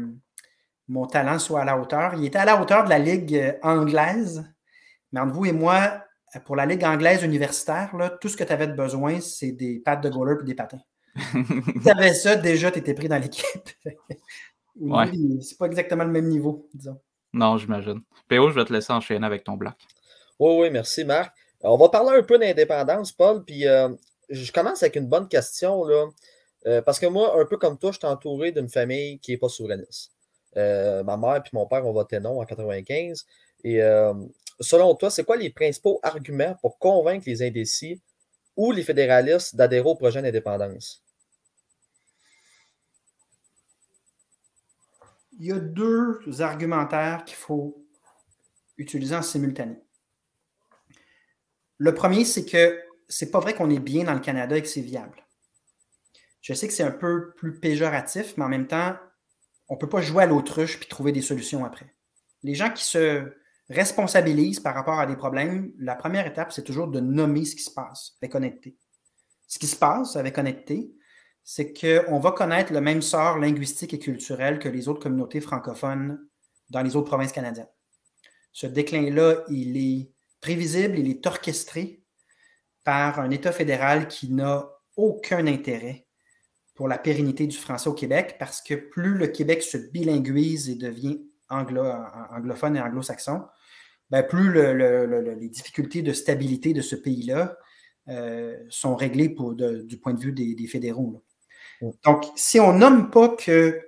mon 0.88 1.08
talent 1.08 1.40
soit 1.40 1.62
à 1.62 1.66
la 1.66 1.80
hauteur. 1.80 2.14
Il 2.14 2.26
était 2.26 2.38
à 2.38 2.46
la 2.46 2.62
hauteur 2.62 2.84
de 2.84 2.90
la 2.90 3.00
Ligue 3.00 3.58
anglaise, 3.64 4.46
mais 5.16 5.22
entre 5.22 5.34
vous 5.34 5.46
et 5.46 5.54
moi, 5.54 6.04
pour 6.44 6.58
la 6.58 6.66
Ligue 6.66 6.84
anglaise 6.84 7.24
universitaire, 7.24 7.96
là, 7.96 8.10
tout 8.10 8.28
ce 8.28 8.36
que 8.36 8.44
tu 8.44 8.52
avais 8.52 8.68
de 8.68 8.74
besoin, 8.74 9.22
c'est 9.22 9.54
des 9.54 9.80
pattes 9.80 10.04
de 10.04 10.10
goaler 10.10 10.36
et 10.42 10.46
des 10.46 10.56
patins 10.56 10.82
tu 11.82 11.90
avais 11.90 12.14
ça, 12.14 12.36
déjà, 12.36 12.72
tu 12.72 12.80
étais 12.80 12.94
pris 12.94 13.08
dans 13.08 13.18
l'équipe. 13.18 13.70
ouais. 14.76 15.12
C'est 15.42 15.58
pas 15.58 15.68
exactement 15.68 16.04
le 16.04 16.12
même 16.12 16.28
niveau, 16.28 16.68
disons. 16.74 17.00
Non, 17.32 17.58
j'imagine. 17.58 18.02
Péo, 18.28 18.50
je 18.50 18.56
vais 18.56 18.66
te 18.66 18.74
laisser 18.74 18.92
enchaîner 18.92 19.26
avec 19.26 19.46
ton 19.46 19.54
bloc. 19.54 19.76
Oui, 20.40 20.56
oui, 20.60 20.70
merci, 20.70 21.06
Marc. 21.06 21.34
On 21.62 21.78
va 21.78 21.88
parler 21.88 22.18
un 22.18 22.24
peu 22.24 22.38
d'indépendance, 22.38 23.14
Paul. 23.14 23.46
Puis 23.46 23.66
euh, 23.66 23.88
je 24.30 24.52
commence 24.52 24.84
avec 24.84 24.98
une 24.98 25.08
bonne 25.08 25.30
question, 25.30 25.86
là. 25.86 26.06
Euh, 26.68 26.82
parce 26.82 27.00
que 27.00 27.06
moi, 27.06 27.40
un 27.40 27.46
peu 27.46 27.56
comme 27.56 27.78
toi, 27.78 27.92
je 27.94 28.00
suis 28.00 28.08
entouré 28.08 28.52
d'une 28.52 28.68
famille 28.68 29.20
qui 29.20 29.32
n'est 29.32 29.38
pas 29.38 29.48
souverainiste. 29.48 30.12
Euh, 30.58 31.02
ma 31.04 31.16
mère 31.16 31.38
et 31.38 31.50
mon 31.54 31.66
père 31.66 31.86
ont 31.86 31.94
voté 31.94 32.20
non 32.20 32.42
en 32.42 32.46
95. 32.46 33.26
Et 33.64 33.80
selon 34.60 34.96
toi, 34.96 35.10
c'est 35.10 35.24
quoi 35.24 35.38
les 35.38 35.50
principaux 35.50 36.00
arguments 36.04 36.56
pour 36.62 36.78
convaincre 36.80 37.26
les 37.28 37.42
indécis 37.42 38.02
ou 38.56 38.72
les 38.72 38.84
fédéralistes 38.84 39.56
d'adhérer 39.56 39.90
au 39.90 39.96
projet 39.96 40.22
d'indépendance? 40.22 41.06
il 45.40 45.46
y 45.46 45.52
a 45.52 45.60
deux 45.60 46.20
argumentaires 46.40 47.24
qu'il 47.26 47.36
faut 47.36 47.86
utiliser 48.78 49.16
en 49.16 49.22
simultané. 49.22 49.76
Le 51.78 51.94
premier, 51.94 52.24
c'est 52.26 52.46
que 52.46 52.82
c'est 53.08 53.32
pas 53.32 53.40
vrai 53.40 53.54
qu'on 53.54 53.70
est 53.70 53.80
bien 53.80 54.06
dans 54.06 54.14
le 54.14 54.20
Canada 54.20 54.58
et 54.58 54.62
que 54.62 54.68
c'est 54.68 54.82
viable. 54.82 55.26
Je 56.42 56.54
sais 56.54 56.68
que 56.68 56.74
c'est 56.74 56.84
un 56.84 56.92
peu 56.92 57.34
plus 57.34 57.60
péjoratif, 57.60 58.38
mais 58.38 58.46
en 58.46 58.50
même 58.50 58.68
temps, 58.68 58.96
on 59.68 59.76
ne 59.76 59.80
peut 59.80 59.90
pas 59.90 60.02
jouer 60.02 60.24
à 60.24 60.28
l'autruche 60.28 60.80
puis 60.80 60.88
trouver 60.88 61.12
des 61.12 61.22
solutions 61.22 61.66
après. 61.66 61.94
Les 62.44 62.56
gens 62.56 62.70
qui 62.70 62.84
se 62.84 63.34
responsabilisent 63.70 64.60
par 64.60 64.76
rapport 64.76 65.00
à 65.00 65.06
des 65.06 65.16
problèmes, 65.16 65.72
la 65.78 65.96
première 65.96 66.28
étape, 66.28 66.52
c'est 66.52 66.64
toujours 66.64 66.88
de 66.88 67.00
nommer 67.00 67.46
ce 67.46 67.56
qui 67.56 67.64
se 67.64 67.72
passe 67.72 68.16
avec 68.22 68.36
honnêteté. 68.36 68.78
Ce 69.48 69.60
qui 69.60 69.68
se 69.68 69.76
passe 69.76 70.16
avec 70.16 70.38
honnêteté, 70.38 70.92
c'est 71.44 71.74
qu'on 71.74 72.20
va 72.20 72.32
connaître 72.32 72.74
le 72.74 72.82
même 72.82 73.02
sort 73.02 73.38
linguistique 73.38 73.94
et 73.94 74.00
culturel 74.00 74.60
que 74.60 74.70
les 74.70 74.88
autres 74.88 75.02
communautés 75.02 75.42
francophones 75.42 76.20
dans 76.70 76.82
les 76.82 76.96
autres 76.96 77.08
provinces 77.08 77.32
canadiennes. 77.32 77.70
Ce 78.52 78.68
déclin-là, 78.68 79.44
il 79.50 79.78
est 79.78 80.12
prévisible, 80.42 80.98
il 80.98 81.10
est 81.10 81.26
orchestré 81.28 82.04
par 82.84 83.20
un 83.20 83.30
État 83.30 83.52
fédéral 83.52 84.08
qui 84.08 84.32
n'a 84.32 84.70
aucun 84.96 85.46
intérêt 85.48 86.08
pour 86.74 86.88
la 86.88 86.98
pérennité 86.98 87.48
du 87.48 87.58
français 87.58 87.90
au 87.90 87.94
Québec, 87.94 88.36
parce 88.38 88.62
que 88.62 88.74
plus 88.74 89.16
le 89.16 89.28
Québec 89.28 89.64
se 89.64 89.78
bilinguise 89.78 90.70
et 90.70 90.76
devient 90.76 91.22
anglophone 91.50 92.78
et 92.78 92.82
anglo-saxon, 92.82 93.44
ben, 94.10 94.24
plus 94.24 94.54
les 94.54 95.50
difficultés 95.50 96.02
de 96.02 96.14
stabilité 96.14 96.74
de 96.74 96.82
ce 96.82 96.96
pays-là 96.96 97.58
euh, 98.08 98.56
sont 98.70 98.96
réglées 98.96 99.36
du 99.84 99.98
point 99.98 100.14
de 100.14 100.20
vue 100.20 100.32
des, 100.32 100.68
fédéraux. 100.68 101.24
Donc, 102.04 102.26
si 102.36 102.60
on 102.60 102.74
nomme 102.74 103.10
pas 103.10 103.30
que 103.30 103.82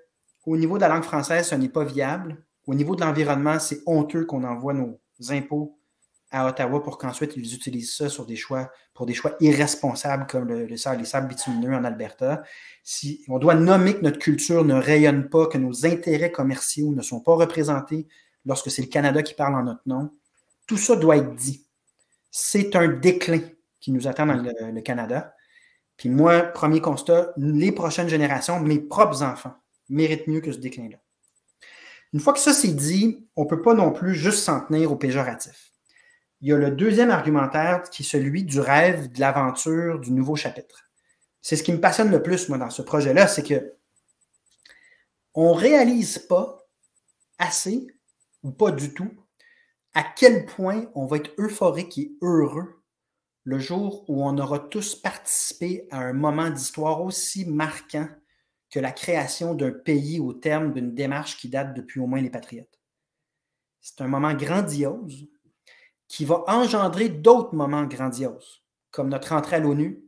au 0.45 0.57
niveau 0.57 0.77
de 0.77 0.81
la 0.81 0.87
langue 0.87 1.03
française, 1.03 1.47
ce 1.47 1.55
n'est 1.55 1.69
pas 1.69 1.83
viable, 1.83 2.43
au 2.65 2.73
niveau 2.73 2.95
de 2.95 3.01
l'environnement, 3.01 3.59
c'est 3.59 3.81
honteux 3.85 4.25
qu'on 4.25 4.43
envoie 4.43 4.73
nos 4.73 4.99
impôts 5.29 5.76
à 6.31 6.47
Ottawa 6.47 6.83
pour 6.83 6.97
qu'ensuite 6.97 7.35
ils 7.37 7.55
utilisent 7.55 7.95
ça 7.95 8.09
sur 8.09 8.25
des 8.25 8.35
choix, 8.35 8.71
pour 8.93 9.05
des 9.05 9.13
choix 9.13 9.35
irresponsables 9.39 10.27
comme 10.27 10.47
le, 10.47 10.65
les 10.65 10.77
sables 10.77 11.27
bitumineux 11.27 11.73
en 11.73 11.83
Alberta. 11.83 12.43
Si 12.83 13.23
on 13.27 13.39
doit 13.39 13.55
nommer 13.55 13.95
que 13.95 14.01
notre 14.01 14.19
culture 14.19 14.65
ne 14.65 14.75
rayonne 14.75 15.29
pas, 15.29 15.47
que 15.47 15.57
nos 15.57 15.85
intérêts 15.85 16.31
commerciaux 16.31 16.93
ne 16.93 17.01
sont 17.01 17.21
pas 17.21 17.35
représentés 17.35 18.07
lorsque 18.45 18.71
c'est 18.71 18.81
le 18.81 18.87
Canada 18.87 19.23
qui 19.23 19.33
parle 19.33 19.55
en 19.55 19.63
notre 19.63 19.83
nom, 19.85 20.11
tout 20.67 20.77
ça 20.77 20.95
doit 20.95 21.17
être 21.17 21.35
dit. 21.35 21.65
C'est 22.31 22.75
un 22.75 22.87
déclin 22.87 23.41
qui 23.79 23.91
nous 23.91 24.07
attend 24.07 24.25
dans 24.25 24.35
le 24.35 24.81
Canada. 24.81 25.33
Puis 25.95 26.09
moi, 26.09 26.41
premier 26.41 26.81
constat, 26.81 27.33
les 27.37 27.71
prochaines 27.71 28.09
générations, 28.09 28.59
mes 28.59 28.79
propres 28.79 29.23
enfants, 29.23 29.55
méritent 29.89 30.27
mieux 30.27 30.41
que 30.41 30.51
ce 30.51 30.59
déclin-là. 30.59 30.97
Une 32.13 32.19
fois 32.19 32.33
que 32.33 32.39
ça 32.39 32.53
c'est 32.53 32.75
dit, 32.75 33.27
on 33.35 33.43
ne 33.43 33.49
peut 33.49 33.61
pas 33.61 33.73
non 33.73 33.91
plus 33.91 34.15
juste 34.15 34.39
s'en 34.39 34.61
tenir 34.61 34.91
au 34.91 34.95
péjoratif. 34.95 35.66
Il 36.41 36.49
y 36.49 36.53
a 36.53 36.57
le 36.57 36.71
deuxième 36.71 37.09
argumentaire 37.09 37.83
qui 37.89 38.03
est 38.03 38.05
celui 38.05 38.43
du 38.43 38.59
rêve, 38.59 39.11
de 39.11 39.19
l'aventure, 39.19 39.99
du 39.99 40.11
nouveau 40.11 40.35
chapitre. 40.35 40.89
C'est 41.41 41.55
ce 41.55 41.63
qui 41.63 41.71
me 41.71 41.79
passionne 41.79 42.11
le 42.11 42.21
plus, 42.21 42.49
moi, 42.49 42.57
dans 42.57 42.69
ce 42.69 42.81
projet-là, 42.81 43.27
c'est 43.27 43.43
que 43.43 43.73
on 45.33 45.55
ne 45.55 45.59
réalise 45.59 46.19
pas 46.19 46.67
assez, 47.37 47.87
ou 48.43 48.51
pas 48.51 48.71
du 48.71 48.93
tout, 48.93 49.11
à 49.93 50.03
quel 50.03 50.45
point 50.45 50.91
on 50.93 51.05
va 51.05 51.17
être 51.17 51.31
euphorique 51.37 51.97
et 51.97 52.11
heureux 52.21 52.83
le 53.43 53.59
jour 53.59 54.03
où 54.09 54.25
on 54.25 54.37
aura 54.37 54.59
tous 54.59 54.95
participé 54.95 55.87
à 55.89 55.99
un 55.99 56.13
moment 56.13 56.49
d'histoire 56.49 57.01
aussi 57.01 57.45
marquant 57.45 58.09
que 58.69 58.79
la 58.79 58.91
création 58.91 59.55
d'un 59.55 59.71
pays 59.71 60.19
au 60.19 60.33
terme 60.33 60.73
d'une 60.73 60.93
démarche 60.93 61.37
qui 61.37 61.47
date 61.47 61.73
depuis 61.73 62.01
au 62.01 62.07
moins 62.07 62.19
les 62.19 62.29
Patriotes. 62.29 62.77
C'est 63.79 64.01
un 64.01 64.07
moment 64.07 64.33
grandiose 64.33 65.29
qui 66.07 66.25
va 66.25 66.43
engendrer 66.47 67.09
d'autres 67.09 67.55
moments 67.55 67.83
grandioses, 67.83 68.63
comme 68.91 69.09
notre 69.09 69.33
entrée 69.33 69.57
à 69.57 69.59
l'ONU, 69.59 70.03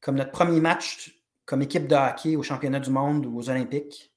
comme 0.00 0.16
notre 0.16 0.32
premier 0.32 0.60
match 0.60 1.22
comme 1.44 1.62
équipe 1.62 1.86
de 1.86 1.94
hockey 1.94 2.36
au 2.36 2.42
championnat 2.42 2.80
du 2.80 2.90
monde 2.90 3.26
ou 3.26 3.38
aux 3.38 3.50
Olympiques, 3.50 4.12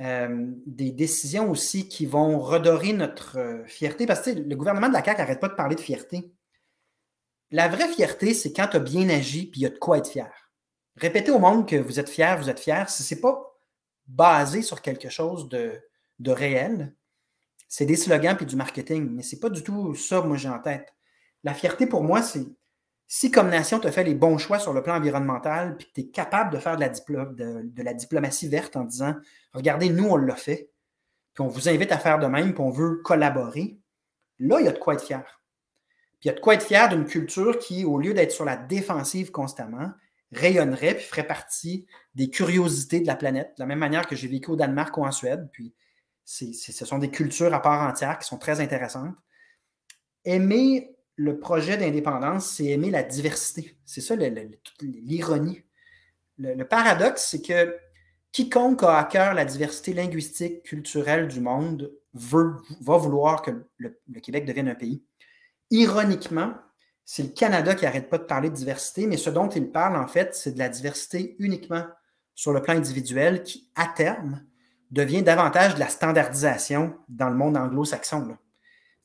euh, 0.00 0.46
des 0.66 0.90
décisions 0.90 1.50
aussi 1.50 1.88
qui 1.88 2.06
vont 2.06 2.38
redorer 2.38 2.92
notre 2.92 3.38
euh, 3.38 3.64
fierté. 3.66 4.06
Parce 4.06 4.22
que 4.22 4.30
le 4.30 4.56
gouvernement 4.56 4.88
de 4.88 4.94
la 4.94 5.04
CAQ 5.04 5.20
n'arrête 5.20 5.40
pas 5.40 5.48
de 5.48 5.54
parler 5.54 5.76
de 5.76 5.80
fierté. 5.80 6.32
La 7.50 7.68
vraie 7.68 7.88
fierté, 7.88 8.32
c'est 8.32 8.52
quand 8.52 8.68
tu 8.68 8.76
as 8.78 8.80
bien 8.80 9.08
agi 9.10 9.46
puis 9.46 9.60
il 9.60 9.64
y 9.64 9.66
a 9.66 9.70
de 9.70 9.78
quoi 9.78 9.98
être 9.98 10.08
fier. 10.08 10.32
Répétez 10.96 11.30
au 11.30 11.38
monde 11.38 11.68
que 11.68 11.76
vous 11.76 12.00
êtes 12.00 12.08
fier, 12.08 12.38
vous 12.38 12.48
êtes 12.48 12.60
fier. 12.60 12.88
Si 12.88 13.02
ce 13.02 13.14
n'est 13.14 13.20
pas 13.20 13.58
basé 14.06 14.62
sur 14.62 14.80
quelque 14.80 15.08
chose 15.08 15.48
de, 15.48 15.80
de 16.18 16.30
réel, 16.30 16.94
c'est 17.70 17.86
des 17.86 17.96
slogans 17.96 18.36
puis 18.36 18.46
du 18.46 18.56
marketing. 18.56 19.08
Mais 19.10 19.22
ce 19.22 19.34
n'est 19.34 19.40
pas 19.40 19.48
du 19.48 19.62
tout 19.62 19.94
ça, 19.94 20.20
moi, 20.20 20.36
j'ai 20.36 20.48
en 20.48 20.58
tête. 20.58 20.92
La 21.44 21.54
fierté, 21.54 21.86
pour 21.86 22.02
moi, 22.02 22.20
c'est 22.20 22.44
si 23.06 23.30
comme 23.30 23.48
nation, 23.48 23.78
tu 23.78 23.86
as 23.86 23.92
fait 23.92 24.04
les 24.04 24.14
bons 24.14 24.38
choix 24.38 24.58
sur 24.58 24.72
le 24.72 24.82
plan 24.82 24.96
environnemental, 24.96 25.76
puis 25.76 25.86
que 25.86 25.92
tu 25.92 26.00
es 26.02 26.06
capable 26.08 26.52
de 26.52 26.58
faire 26.58 26.76
de 26.76 26.80
la, 26.80 26.88
de, 26.88 27.82
la, 27.82 27.94
diplomatie 27.94 28.48
verte 28.48 28.76
en 28.76 28.84
disant 28.84 29.14
Regardez, 29.52 29.88
nous, 29.88 30.04
on 30.04 30.16
l'a 30.16 30.34
fait, 30.34 30.70
puis 31.32 31.42
on 31.42 31.48
vous 31.48 31.68
invite 31.68 31.92
à 31.92 31.98
faire 31.98 32.18
de 32.18 32.26
même, 32.26 32.54
puis 32.54 32.62
on 32.62 32.70
veut 32.70 32.96
collaborer, 33.04 33.78
là, 34.40 34.60
il 34.60 34.66
y 34.66 34.68
a 34.68 34.72
de 34.72 34.78
quoi 34.78 34.94
être 34.94 35.04
fier. 35.04 35.42
Puis 36.18 36.28
il 36.28 36.28
y 36.28 36.30
a 36.30 36.34
de 36.34 36.40
quoi 36.40 36.54
être 36.54 36.66
fier 36.66 36.88
d'une 36.88 37.06
culture 37.06 37.58
qui, 37.58 37.84
au 37.84 37.98
lieu 37.98 38.14
d'être 38.14 38.32
sur 38.32 38.44
la 38.44 38.56
défensive 38.56 39.30
constamment, 39.30 39.92
rayonnerait 40.32 40.94
puis 40.94 41.04
ferait 41.04 41.26
partie 41.26 41.86
des 42.14 42.30
curiosités 42.30 43.00
de 43.00 43.06
la 43.06 43.16
planète, 43.16 43.54
de 43.56 43.62
la 43.62 43.66
même 43.66 43.78
manière 43.78 44.06
que 44.06 44.16
j'ai 44.16 44.28
vécu 44.28 44.50
au 44.50 44.56
Danemark 44.56 44.96
ou 44.96 45.04
en 45.04 45.12
Suède. 45.12 45.48
Puis 45.52 45.72
ce 46.30 46.86
sont 46.86 46.98
des 46.98 47.10
cultures 47.10 47.52
à 47.52 47.60
part 47.60 47.88
entière 47.88 48.18
qui 48.18 48.26
sont 48.26 48.38
très 48.38 48.60
intéressantes. 48.60 49.14
Aimer 50.24 50.96
le 51.16 51.38
projet 51.38 51.76
d'indépendance, 51.76 52.46
c'est 52.46 52.66
aimer 52.66 52.90
la 52.90 53.02
diversité. 53.02 53.76
C'est 53.84 54.00
ça 54.00 54.14
l'ironie. 54.16 55.62
Le, 56.38 56.64
paradoxe, 56.64 57.28
c'est 57.30 57.42
que 57.42 57.76
quiconque 58.32 58.82
a 58.84 58.98
à 58.98 59.04
cœur 59.04 59.34
la 59.34 59.44
diversité 59.44 59.92
linguistique, 59.92 60.62
culturelle 60.62 61.28
du 61.28 61.40
monde 61.40 61.92
veut, 62.14 62.56
va 62.80 62.96
vouloir 62.96 63.42
que 63.42 63.50
le, 63.76 64.20
Québec 64.22 64.46
devienne 64.46 64.68
un 64.68 64.74
pays. 64.74 65.02
Ironiquement, 65.70 66.54
c'est 67.04 67.24
le 67.24 67.28
Canada 67.30 67.74
qui 67.74 67.84
n'arrête 67.84 68.08
pas 68.08 68.18
de 68.18 68.24
parler 68.24 68.50
de 68.50 68.54
diversité, 68.54 69.06
mais 69.06 69.16
ce 69.16 69.30
dont 69.30 69.48
il 69.48 69.70
parle, 69.70 69.96
en 69.96 70.06
fait, 70.06 70.34
c'est 70.34 70.52
de 70.52 70.58
la 70.58 70.68
diversité 70.68 71.36
uniquement 71.40 71.84
sur 72.34 72.52
le 72.52 72.62
plan 72.62 72.74
individuel 72.74 73.42
qui, 73.42 73.68
à 73.74 73.88
terme, 73.88 74.42
devient 74.90 75.22
davantage 75.22 75.74
de 75.74 75.80
la 75.80 75.88
standardisation 75.88 76.96
dans 77.08 77.28
le 77.28 77.36
monde 77.36 77.56
anglo-saxon. 77.56 78.36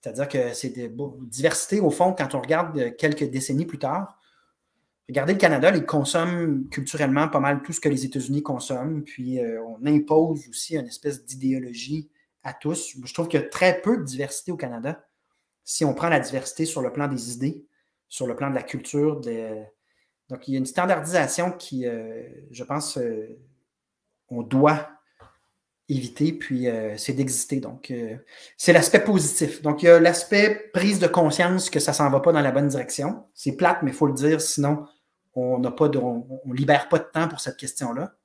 C'est-à-dire 0.02 0.28
que 0.28 0.54
c'est 0.54 0.70
de 0.70 0.92
diversité, 1.26 1.80
au 1.80 1.90
fond, 1.90 2.14
quand 2.14 2.36
on 2.36 2.42
regarde 2.42 2.96
quelques 2.98 3.24
décennies 3.24 3.66
plus 3.66 3.80
tard. 3.80 4.20
Regardez 5.08 5.34
le 5.34 5.40
Canada, 5.40 5.76
ils 5.76 5.86
consomment 5.86 6.68
culturellement 6.70 7.28
pas 7.28 7.40
mal 7.40 7.62
tout 7.62 7.74
ce 7.74 7.80
que 7.80 7.90
les 7.90 8.06
États-Unis 8.06 8.42
consomment, 8.42 9.04
puis 9.04 9.40
euh, 9.40 9.62
on 9.64 9.86
impose 9.86 10.48
aussi 10.50 10.76
une 10.76 10.88
espèce 10.88 11.26
d'idéologie 11.26 12.10
à 12.44 12.54
tous. 12.54 12.96
Je 13.04 13.14
trouve 13.14 13.28
qu'il 13.28 13.40
y 13.40 13.44
a 13.44 13.48
très 13.48 13.82
peu 13.82 13.98
de 13.98 14.04
diversité 14.04 14.52
au 14.52 14.58
Canada 14.58 15.06
si 15.64 15.84
on 15.84 15.94
prend 15.94 16.10
la 16.10 16.20
diversité 16.20 16.66
sur 16.66 16.82
le 16.82 16.94
plan 16.94 17.08
des 17.08 17.34
idées, 17.34 17.66
sur 18.08 18.28
le 18.28 18.36
plan 18.36 18.50
de 18.50 18.56
la 18.56 18.64
culture. 18.64 19.20
Donc, 20.30 20.48
il 20.48 20.54
y 20.54 20.56
a 20.56 20.60
une 20.60 20.66
standardisation 20.66 21.52
qui, 21.52 21.88
euh, 21.88 22.24
je 22.52 22.64
pense, 22.64 22.98
euh, 22.98 23.40
on 24.30 24.44
doit 24.44 24.90
éviter, 25.88 26.34
puis 26.34 26.68
euh, 26.68 26.98
c'est 26.98 27.14
d'exister. 27.14 27.60
Donc, 27.60 27.92
euh, 27.92 28.18
c'est 28.58 28.74
l'aspect 28.74 29.04
positif. 29.04 29.62
Donc, 29.62 29.84
il 29.84 29.86
y 29.86 29.90
a 29.90 30.00
l'aspect 30.00 30.70
prise 30.74 31.00
de 31.00 31.08
conscience 31.08 31.70
que 31.70 31.80
ça 31.80 31.94
s'en 31.94 32.10
va 32.10 32.20
pas 32.20 32.32
dans 32.32 32.42
la 32.42 32.52
bonne 32.52 32.68
direction. 32.68 33.26
C'est 33.34 33.56
plate, 33.56 33.84
mais 33.84 33.92
il 33.92 33.98
faut 33.98 34.08
le 34.08 34.14
dire, 34.14 34.42
sinon, 34.42 34.86
on 35.36 35.60
n'a 35.60 35.72
pas 35.72 35.90
de, 35.90 36.00
on, 36.00 36.26
libère 36.52 36.90
pas 36.90 37.00
de 37.00 37.08
temps 37.14 37.28
pour 37.28 37.40
cette 37.40 37.58
question-là. 37.58 38.16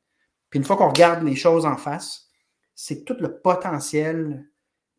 Puis 0.49 0.59
une 0.59 0.64
fois 0.64 0.77
qu'on 0.77 0.88
regarde 0.88 1.23
les 1.23 1.37
choses 1.37 1.66
en 1.66 1.77
face, 1.77 2.29
c'est 2.75 3.05
tout 3.05 3.16
le 3.20 3.40
potentiel, 3.40 4.49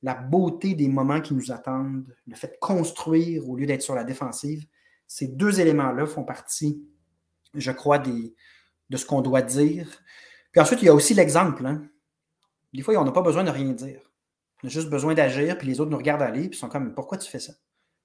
la 0.03 0.13
beauté 0.13 0.75
des 0.75 0.87
moments 0.87 1.21
qui 1.21 1.33
nous 1.33 1.51
attendent, 1.51 2.15
le 2.27 2.35
fait 2.35 2.47
de 2.47 2.57
construire 2.59 3.49
au 3.49 3.55
lieu 3.55 3.65
d'être 3.65 3.81
sur 3.81 3.95
la 3.95 4.03
défensive. 4.03 4.65
Ces 5.07 5.27
deux 5.27 5.59
éléments-là 5.59 6.05
font 6.05 6.23
partie, 6.23 6.85
je 7.53 7.71
crois, 7.71 7.97
des, 7.97 8.35
de 8.89 8.97
ce 8.97 9.05
qu'on 9.05 9.21
doit 9.21 9.41
dire. 9.41 9.87
Puis 10.51 10.61
ensuite, 10.61 10.81
il 10.81 10.85
y 10.85 10.89
a 10.89 10.93
aussi 10.93 11.13
l'exemple. 11.13 11.65
Hein. 11.65 11.81
Des 12.73 12.81
fois, 12.81 12.95
on 12.97 13.05
n'a 13.05 13.11
pas 13.11 13.21
besoin 13.21 13.43
de 13.43 13.49
rien 13.49 13.71
dire. 13.73 14.01
On 14.63 14.67
a 14.67 14.69
juste 14.69 14.89
besoin 14.89 15.13
d'agir, 15.13 15.57
puis 15.57 15.67
les 15.67 15.79
autres 15.79 15.91
nous 15.91 15.97
regardent 15.97 16.21
aller, 16.21 16.49
puis 16.49 16.57
sont 16.57 16.69
comme 16.69 16.93
Pourquoi 16.93 17.17
tu 17.17 17.29
fais 17.29 17.39
ça? 17.39 17.53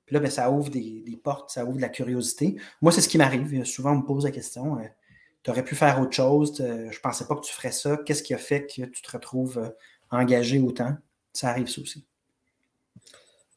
Puis 0.07 0.15
là, 0.15 0.21
ben, 0.21 0.31
ça 0.31 0.51
ouvre 0.51 0.71
des, 0.71 1.21
portes, 1.23 1.51
ça 1.51 1.65
ouvre 1.65 1.77
de 1.77 1.83
la 1.83 1.89
curiosité. 1.89 2.57
Moi, 2.81 2.93
c'est 2.93 3.01
ce 3.01 3.09
qui 3.09 3.19
m'arrive. 3.19 3.65
Souvent, 3.65 3.93
on 3.93 3.97
me 3.97 4.07
pose 4.07 4.25
la 4.25 4.31
question 4.31 4.79
euh, 4.79 4.85
Tu 5.43 5.51
aurais 5.51 5.65
pu 5.65 5.75
faire 5.75 6.01
autre 6.01 6.13
chose, 6.13 6.55
je 6.57 7.01
pensais 7.01 7.27
pas 7.27 7.35
que 7.35 7.41
tu 7.41 7.53
ferais 7.53 7.73
ça. 7.73 7.99
Qu'est-ce 8.07 8.23
qui 8.23 8.33
a 8.33 8.39
fait 8.39 8.67
que 8.67 8.83
tu 8.83 9.03
te 9.03 9.11
retrouves 9.11 9.59
euh, 9.59 9.69
engagé 10.11 10.61
autant? 10.61 10.97
Ça 11.33 11.49
arrive, 11.51 11.69
ça 11.69 11.83
aussi. 11.83 12.07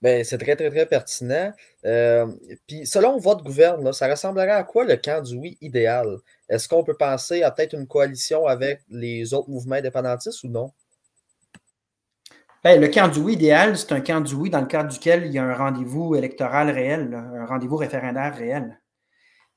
Ben, 0.02 0.24
c'est 0.24 0.38
très, 0.38 0.56
très, 0.56 0.70
très 0.70 0.86
pertinent. 0.86 1.52
Euh, 1.86 2.28
puis, 2.68 2.88
selon 2.88 3.18
votre 3.18 3.44
gouvernement, 3.44 3.92
ça 3.92 4.08
ressemblerait 4.08 4.52
à 4.52 4.64
quoi 4.64 4.86
le 4.86 4.96
camp 4.96 5.22
du 5.22 5.36
oui 5.36 5.58
idéal? 5.62 6.18
Est-ce 6.48 6.70
qu'on 6.70 6.84
peut 6.84 6.96
penser 6.96 7.44
à 7.44 7.52
peut-être 7.52 7.74
une 7.74 7.86
coalition 7.86 8.48
avec 8.48 8.82
les 8.90 9.34
autres 9.34 9.50
mouvements 9.50 9.76
indépendantistes 9.76 10.44
ou 10.44 10.48
non? 10.48 10.72
Le 12.66 12.88
camp 12.88 13.08
du 13.08 13.20
oui 13.20 13.34
idéal, 13.34 13.78
c'est 13.78 13.94
un 13.94 14.02
camp 14.02 14.20
du 14.20 14.34
oui 14.34 14.50
dans 14.50 14.60
le 14.60 14.68
cadre 14.68 14.92
duquel 14.92 15.26
il 15.26 15.32
y 15.32 15.38
a 15.38 15.46
un 15.46 15.54
rendez-vous 15.54 16.16
électoral 16.16 16.70
réel, 16.70 17.14
un 17.14 17.46
rendez-vous 17.46 17.78
référendaire 17.78 18.36
réel. 18.36 18.82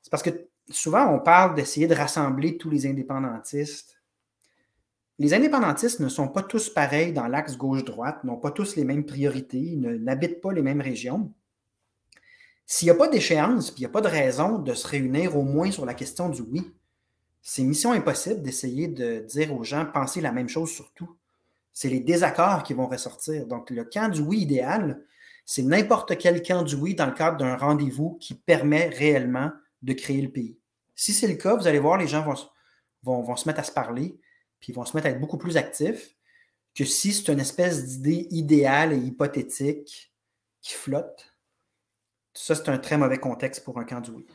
C'est 0.03 0.11
parce 0.11 0.23
que 0.23 0.49
souvent, 0.71 1.13
on 1.13 1.19
parle 1.19 1.57
d'essayer 1.57 1.89
de 1.89 1.97
rassembler 1.97 2.57
tous 2.59 2.71
les 2.71 2.87
indépendantistes. 2.87 4.01
Les 5.19 5.35
indépendantistes 5.35 5.99
ne 5.99 6.09
sont 6.09 6.29
pas 6.29 6.45
tous 6.45 6.71
pareils 6.71 7.13
dans 7.13 7.27
l'axe 7.27 7.57
gauche-droite, 7.57 8.23
n'ont 8.23 8.39
pas 8.39 8.53
tous 8.53 8.77
les 8.77 8.85
mêmes 8.85 9.05
priorités, 9.05 9.75
n'habitent 9.77 10.41
pas 10.41 10.53
les 10.53 10.63
mêmes 10.63 10.81
régions. 10.81 11.33
S'il 12.67 12.87
n'y 12.87 12.91
a 12.91 12.95
pas 12.95 13.09
d'échéance, 13.09 13.73
puis 13.73 13.81
il 13.81 13.83
n'y 13.83 13.91
a 13.91 13.93
pas 13.93 14.01
de 14.01 14.09
raison 14.09 14.59
de 14.59 14.75
se 14.75 14.87
réunir 14.87 15.37
au 15.37 15.43
moins 15.43 15.73
sur 15.73 15.85
la 15.85 15.95
question 15.95 16.29
du 16.29 16.43
oui, 16.43 16.73
c'est 17.43 17.65
mission 17.65 17.91
impossible 17.91 18.43
d'essayer 18.43 18.87
de 18.87 19.27
dire 19.29 19.53
aux 19.53 19.65
gens 19.65 19.87
pensez 19.93 20.21
la 20.21 20.31
même 20.31 20.49
chose 20.49 20.71
sur 20.71 20.93
tout 20.95 21.17
c'est 21.73 21.89
les 21.89 22.01
désaccords 22.01 22.63
qui 22.63 22.75
vont 22.75 22.87
ressortir. 22.87 23.47
Donc, 23.47 23.71
le 23.71 23.85
camp 23.85 24.11
du 24.11 24.21
oui 24.21 24.41
idéal, 24.41 25.03
c'est 25.45 25.63
n'importe 25.63 26.19
quel 26.19 26.43
camp 26.43 26.63
du 26.63 26.75
oui 26.75 26.95
dans 26.95 27.07
le 27.07 27.13
cadre 27.13 27.39
d'un 27.39 27.57
rendez-vous 27.57 28.17
qui 28.21 28.35
permet 28.35 28.89
réellement 28.89 29.51
de 29.83 29.93
créer 29.93 30.23
le 30.23 30.31
pays. 30.31 30.59
Si 30.95 31.13
c'est 31.13 31.29
le 31.29 31.35
cas, 31.35 31.57
vous 31.57 31.67
allez 31.67 31.79
voir, 31.79 31.99
les 31.99 32.07
gens 32.07 32.25
vont, 33.03 33.37
se 33.37 33.49
mettre 33.49 33.61
à 33.61 33.65
se 33.65 33.73
parler, 33.73 34.19
puis 34.61 34.73
vont 34.73 34.85
se 34.85 34.97
mettre 34.97 35.09
à 35.09 35.11
être 35.11 35.21
beaucoup 35.21 35.39
plus 35.39 35.57
actifs 35.57 36.17
que 36.75 36.85
si 36.85 37.13
c'est 37.13 37.33
une 37.33 37.41
espèce 37.41 37.85
d'idée 37.85 38.29
idéale 38.31 38.93
et 38.93 38.99
hypothétique 38.99 40.15
qui 40.61 40.75
flotte. 40.75 41.35
Ça, 42.35 42.55
c'est 42.55 42.69
un 42.69 42.79
très 42.79 42.97
mauvais 42.97 43.19
contexte 43.19 43.65
pour 43.65 43.79
un 43.79 43.85
camp 43.85 44.01
du 44.01 44.11
oui. 44.11 44.27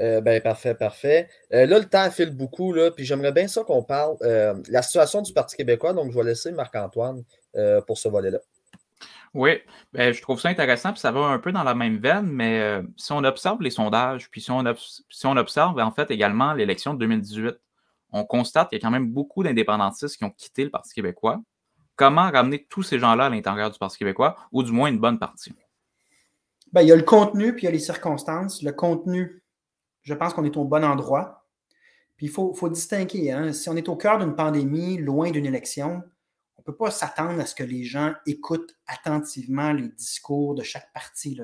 Euh, 0.00 0.20
ben, 0.20 0.40
parfait, 0.40 0.74
parfait. 0.74 1.28
Euh, 1.52 1.66
là, 1.66 1.78
le 1.78 1.84
temps 1.84 2.08
file 2.10 2.30
beaucoup, 2.30 2.72
là, 2.72 2.90
puis 2.90 3.04
j'aimerais 3.04 3.32
bien 3.32 3.48
ça 3.48 3.64
qu'on 3.64 3.82
parle 3.82 4.16
euh, 4.22 4.54
la 4.68 4.82
situation 4.82 5.22
du 5.22 5.32
Parti 5.32 5.56
québécois. 5.56 5.92
Donc, 5.92 6.12
je 6.12 6.16
vais 6.16 6.24
laisser 6.24 6.52
Marc-Antoine 6.52 7.24
pour 7.86 7.98
ce 7.98 8.08
volet-là. 8.08 8.38
Oui, 9.34 9.60
ben, 9.92 10.12
je 10.14 10.22
trouve 10.22 10.40
ça 10.40 10.48
intéressant, 10.48 10.92
puis 10.92 11.00
ça 11.00 11.10
va 11.10 11.20
un 11.26 11.38
peu 11.38 11.50
dans 11.50 11.64
la 11.64 11.74
même 11.74 11.98
veine, 11.98 12.26
mais 12.26 12.80
si 12.96 13.12
on 13.12 13.24
observe 13.24 13.60
les 13.60 13.70
sondages, 13.70 14.30
puis 14.30 14.40
si 14.40 14.50
on, 14.50 14.62
si 14.76 15.26
on 15.26 15.36
observe 15.36 15.78
en 15.78 15.90
fait 15.90 16.10
également 16.10 16.52
l'élection 16.52 16.94
de 16.94 17.00
2018, 17.00 17.56
on 18.12 18.24
constate 18.24 18.68
qu'il 18.68 18.78
y 18.78 18.80
a 18.80 18.86
quand 18.86 18.92
même 18.92 19.10
beaucoup 19.10 19.42
d'indépendantistes 19.42 20.16
qui 20.16 20.24
ont 20.24 20.30
quitté 20.30 20.64
le 20.64 20.70
Parti 20.70 20.94
québécois. 20.94 21.40
Comment 21.96 22.30
ramener 22.30 22.64
tous 22.70 22.84
ces 22.84 22.98
gens-là 23.00 23.26
à 23.26 23.28
l'intérieur 23.28 23.70
du 23.70 23.78
Parti 23.78 23.98
québécois, 23.98 24.36
ou 24.52 24.62
du 24.62 24.70
moins 24.70 24.88
une 24.88 25.00
bonne 25.00 25.18
partie? 25.18 25.52
Ben, 26.72 26.82
il 26.82 26.88
y 26.88 26.92
a 26.92 26.96
le 26.96 27.02
contenu, 27.02 27.54
puis 27.54 27.62
il 27.62 27.64
y 27.64 27.68
a 27.68 27.72
les 27.72 27.78
circonstances. 27.78 28.62
Le 28.62 28.72
contenu, 28.72 29.42
je 30.08 30.14
pense 30.14 30.32
qu'on 30.32 30.44
est 30.44 30.56
au 30.56 30.64
bon 30.64 30.84
endroit. 30.84 31.46
Puis 32.16 32.26
il 32.26 32.32
faut, 32.32 32.68
distinguer. 32.68 33.30
Hein. 33.30 33.52
Si 33.52 33.68
on 33.68 33.76
est 33.76 33.88
au 33.88 33.94
cœur 33.94 34.18
d'une 34.18 34.34
pandémie, 34.34 34.96
loin 34.96 35.30
d'une 35.30 35.46
élection, 35.46 36.02
on 36.56 36.60
ne 36.60 36.64
peut 36.64 36.74
pas 36.74 36.90
s'attendre 36.90 37.38
à 37.38 37.46
ce 37.46 37.54
que 37.54 37.62
les 37.62 37.84
gens 37.84 38.14
écoutent 38.26 38.74
attentivement 38.86 39.72
les 39.72 39.88
discours 39.88 40.54
de 40.54 40.62
chaque 40.62 40.92
parti. 40.92 41.38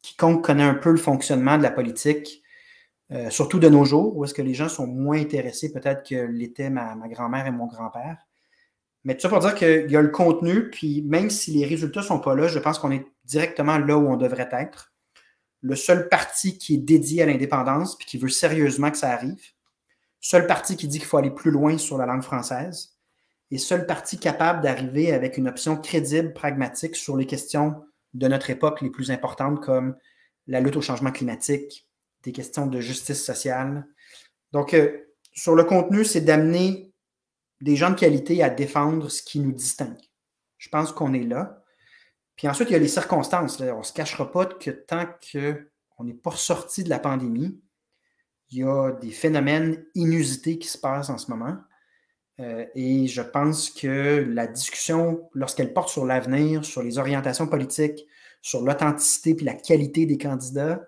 quiconque 0.00 0.44
connaît 0.44 0.64
un 0.64 0.74
peu 0.74 0.90
le 0.90 0.96
fonctionnement 0.96 1.58
de 1.58 1.62
la 1.62 1.70
politique, 1.70 2.42
euh, 3.10 3.28
surtout 3.28 3.58
de 3.58 3.68
nos 3.68 3.84
jours, 3.84 4.16
où 4.16 4.24
est-ce 4.24 4.34
que 4.34 4.40
les 4.40 4.54
gens 4.54 4.68
sont 4.68 4.86
moins 4.86 5.20
intéressés 5.20 5.72
peut-être 5.72 6.08
que 6.08 6.14
l'étaient 6.14 6.70
ma, 6.70 6.94
ma 6.94 7.08
grand-mère 7.08 7.46
et 7.46 7.50
mon 7.50 7.66
grand-père. 7.66 8.16
Mais 9.04 9.16
tout 9.16 9.22
ça 9.22 9.28
pour 9.28 9.40
dire 9.40 9.54
qu'il 9.54 9.90
y 9.90 9.96
a 9.96 10.02
le 10.02 10.08
contenu, 10.08 10.70
puis 10.70 11.02
même 11.02 11.28
si 11.28 11.50
les 11.50 11.66
résultats 11.66 12.00
ne 12.00 12.06
sont 12.06 12.20
pas 12.20 12.34
là, 12.36 12.46
je 12.46 12.58
pense 12.58 12.78
qu'on 12.78 12.92
est 12.92 13.06
directement 13.24 13.78
là 13.78 13.98
où 13.98 14.08
on 14.08 14.16
devrait 14.16 14.48
être 14.52 14.90
le 15.62 15.76
seul 15.76 16.08
parti 16.08 16.58
qui 16.58 16.74
est 16.74 16.78
dédié 16.78 17.22
à 17.22 17.26
l'indépendance 17.26 17.96
puis 17.96 18.06
qui 18.06 18.18
veut 18.18 18.28
sérieusement 18.28 18.90
que 18.90 18.98
ça 18.98 19.10
arrive, 19.10 19.42
seul 20.20 20.46
parti 20.46 20.76
qui 20.76 20.88
dit 20.88 20.98
qu'il 20.98 21.06
faut 21.06 21.18
aller 21.18 21.30
plus 21.30 21.50
loin 21.50 21.78
sur 21.78 21.98
la 21.98 22.06
langue 22.06 22.22
française, 22.22 22.96
et 23.50 23.58
seul 23.58 23.86
parti 23.86 24.18
capable 24.18 24.62
d'arriver 24.62 25.12
avec 25.12 25.36
une 25.36 25.48
option 25.48 25.76
crédible, 25.76 26.32
pragmatique 26.32 26.94
sur 26.96 27.16
les 27.16 27.26
questions 27.26 27.82
de 28.14 28.28
notre 28.28 28.50
époque 28.50 28.80
les 28.80 28.90
plus 28.90 29.10
importantes 29.10 29.60
comme 29.60 29.96
la 30.46 30.60
lutte 30.60 30.76
au 30.76 30.80
changement 30.80 31.10
climatique, 31.10 31.88
des 32.22 32.32
questions 32.32 32.66
de 32.66 32.80
justice 32.80 33.24
sociale. 33.24 33.86
Donc, 34.52 34.74
euh, 34.74 34.98
sur 35.32 35.54
le 35.54 35.64
contenu, 35.64 36.04
c'est 36.04 36.20
d'amener 36.20 36.92
des 37.60 37.76
gens 37.76 37.90
de 37.90 37.94
qualité 37.94 38.42
à 38.42 38.50
défendre 38.50 39.08
ce 39.10 39.22
qui 39.22 39.40
nous 39.40 39.52
distingue. 39.52 39.98
Je 40.58 40.68
pense 40.68 40.92
qu'on 40.92 41.14
est 41.14 41.24
là. 41.24 41.59
Puis 42.40 42.48
ensuite, 42.48 42.70
il 42.70 42.72
y 42.72 42.76
a 42.76 42.78
les 42.78 42.88
circonstances. 42.88 43.60
On 43.60 43.78
ne 43.80 43.82
se 43.82 43.92
cachera 43.92 44.32
pas 44.32 44.46
que 44.46 44.70
tant 44.70 45.04
qu'on 45.30 46.04
n'est 46.04 46.14
pas 46.14 46.30
sorti 46.30 46.82
de 46.82 46.88
la 46.88 46.98
pandémie, 46.98 47.60
il 48.48 48.60
y 48.60 48.62
a 48.62 48.92
des 48.92 49.10
phénomènes 49.10 49.84
inusités 49.94 50.58
qui 50.58 50.66
se 50.66 50.78
passent 50.78 51.10
en 51.10 51.18
ce 51.18 51.30
moment. 51.30 51.58
Euh, 52.40 52.64
et 52.74 53.08
je 53.08 53.20
pense 53.20 53.68
que 53.68 54.26
la 54.26 54.46
discussion, 54.46 55.28
lorsqu'elle 55.34 55.74
porte 55.74 55.90
sur 55.90 56.06
l'avenir, 56.06 56.64
sur 56.64 56.82
les 56.82 56.96
orientations 56.96 57.46
politiques, 57.46 58.06
sur 58.40 58.62
l'authenticité 58.62 59.36
et 59.38 59.44
la 59.44 59.52
qualité 59.52 60.06
des 60.06 60.16
candidats, 60.16 60.80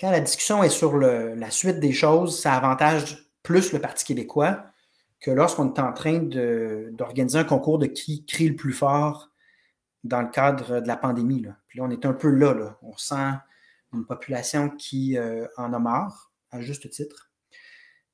quand 0.00 0.10
la 0.10 0.20
discussion 0.20 0.64
est 0.64 0.70
sur 0.70 0.96
la 0.96 1.50
suite 1.50 1.78
des 1.78 1.92
choses, 1.92 2.40
ça 2.40 2.54
avantage 2.54 3.30
plus 3.42 3.70
le 3.74 3.80
Parti 3.80 4.06
québécois 4.06 4.64
que 5.20 5.30
lorsqu'on 5.30 5.74
est 5.74 5.78
en 5.78 5.92
train 5.92 6.20
d'organiser 6.20 7.38
un 7.38 7.44
concours 7.44 7.78
de 7.78 7.84
qui 7.84 8.24
crie 8.24 8.48
le 8.48 8.56
plus 8.56 8.72
fort 8.72 9.30
dans 10.08 10.22
le 10.22 10.28
cadre 10.28 10.80
de 10.80 10.88
la 10.88 10.96
pandémie. 10.96 11.42
Là. 11.42 11.56
Puis 11.68 11.78
là, 11.78 11.84
on 11.84 11.90
est 11.90 12.06
un 12.06 12.12
peu 12.12 12.28
là. 12.28 12.76
On 12.82 12.96
sent 12.96 13.32
une 13.92 14.06
population 14.06 14.70
qui 14.70 15.16
euh, 15.16 15.46
en 15.56 15.72
a 15.72 15.78
marre, 15.78 16.32
à 16.50 16.60
juste 16.60 16.88
titre, 16.90 17.30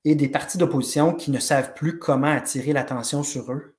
et 0.04 0.14
des 0.14 0.28
partis 0.28 0.58
d'opposition 0.58 1.14
qui 1.14 1.30
ne 1.30 1.38
savent 1.38 1.74
plus 1.74 1.98
comment 1.98 2.28
attirer 2.28 2.72
l'attention 2.72 3.22
sur 3.22 3.52
eux, 3.52 3.76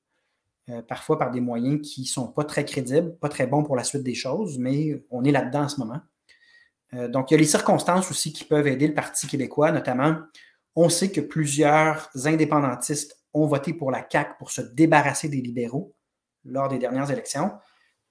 euh, 0.70 0.82
parfois 0.82 1.18
par 1.18 1.32
des 1.32 1.42
moyens 1.42 1.82
qui 1.82 2.02
ne 2.02 2.08
sont 2.08 2.28
pas 2.28 2.46
très 2.46 2.66
crédibles, 2.66 3.18
pas 3.18 3.30
très 3.30 3.48
bons 3.48 3.64
pour 3.64 3.76
la 3.76 3.84
suite 3.84 4.04
des 4.04 4.16
choses, 4.16 4.58
mais 4.58 5.04
on 5.12 5.24
est 5.24 5.32
là-dedans 5.32 5.64
en 5.64 5.70
ce 5.70 5.80
moment. 5.80 6.00
Euh, 6.94 7.08
donc, 7.08 7.32
il 7.32 7.34
y 7.34 7.38
a 7.38 7.40
les 7.40 7.46
circonstances 7.46 8.10
aussi 8.12 8.32
qui 8.32 8.46
peuvent 8.46 8.68
aider 8.68 8.88
le 8.88 8.94
Parti 8.94 9.28
québécois, 9.28 9.72
notamment, 9.72 10.18
on 10.76 10.90
sait 10.90 11.12
que 11.12 11.22
plusieurs 11.22 12.10
indépendantistes 12.26 13.20
ont 13.34 13.46
voté 13.46 13.74
pour 13.74 13.92
la 13.92 14.06
CAQ 14.10 14.36
pour 14.38 14.52
se 14.52 14.62
débarrasser 14.62 15.30
des 15.30 15.42
libéraux 15.42 15.96
lors 16.46 16.70
des 16.70 16.78
dernières 16.78 17.12
élections. 17.12 17.52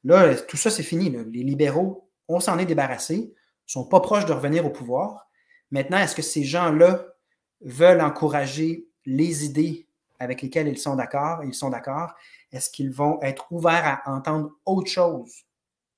Là, 0.05 0.35
tout 0.35 0.57
ça, 0.57 0.71
c'est 0.71 0.83
fini. 0.83 1.11
Les 1.11 1.43
libéraux, 1.43 2.09
on 2.29 2.41
s'en 2.41 2.59
est 2.59 2.67
débarrassé, 2.67 3.35
sont 3.67 3.87
pas 3.87 4.01
proches 4.01 4.27
de 4.27 4.33
revenir 4.33 4.67
au 4.67 4.71
pouvoir. 4.71 5.29
Maintenant, 5.71 5.99
est-ce 5.99 6.15
que 6.15 6.23
ces 6.23 6.45
gens-là 6.45 7.07
veulent 7.61 8.01
encourager 8.01 8.89
les 9.07 9.45
idées 9.45 9.87
avec 10.19 10.43
lesquelles 10.43 10.69
ils 10.69 10.79
sont 10.79 10.97
d'accord? 10.97 11.43
Ils 11.45 11.55
sont 11.55 11.71
d'accord? 11.71 12.13
Est-ce 12.53 12.71
qu'ils 12.71 12.93
vont 12.93 13.21
être 13.23 13.47
ouverts 13.51 14.03
à 14.05 14.13
entendre 14.13 14.51
autre 14.67 14.91
chose 14.91 15.33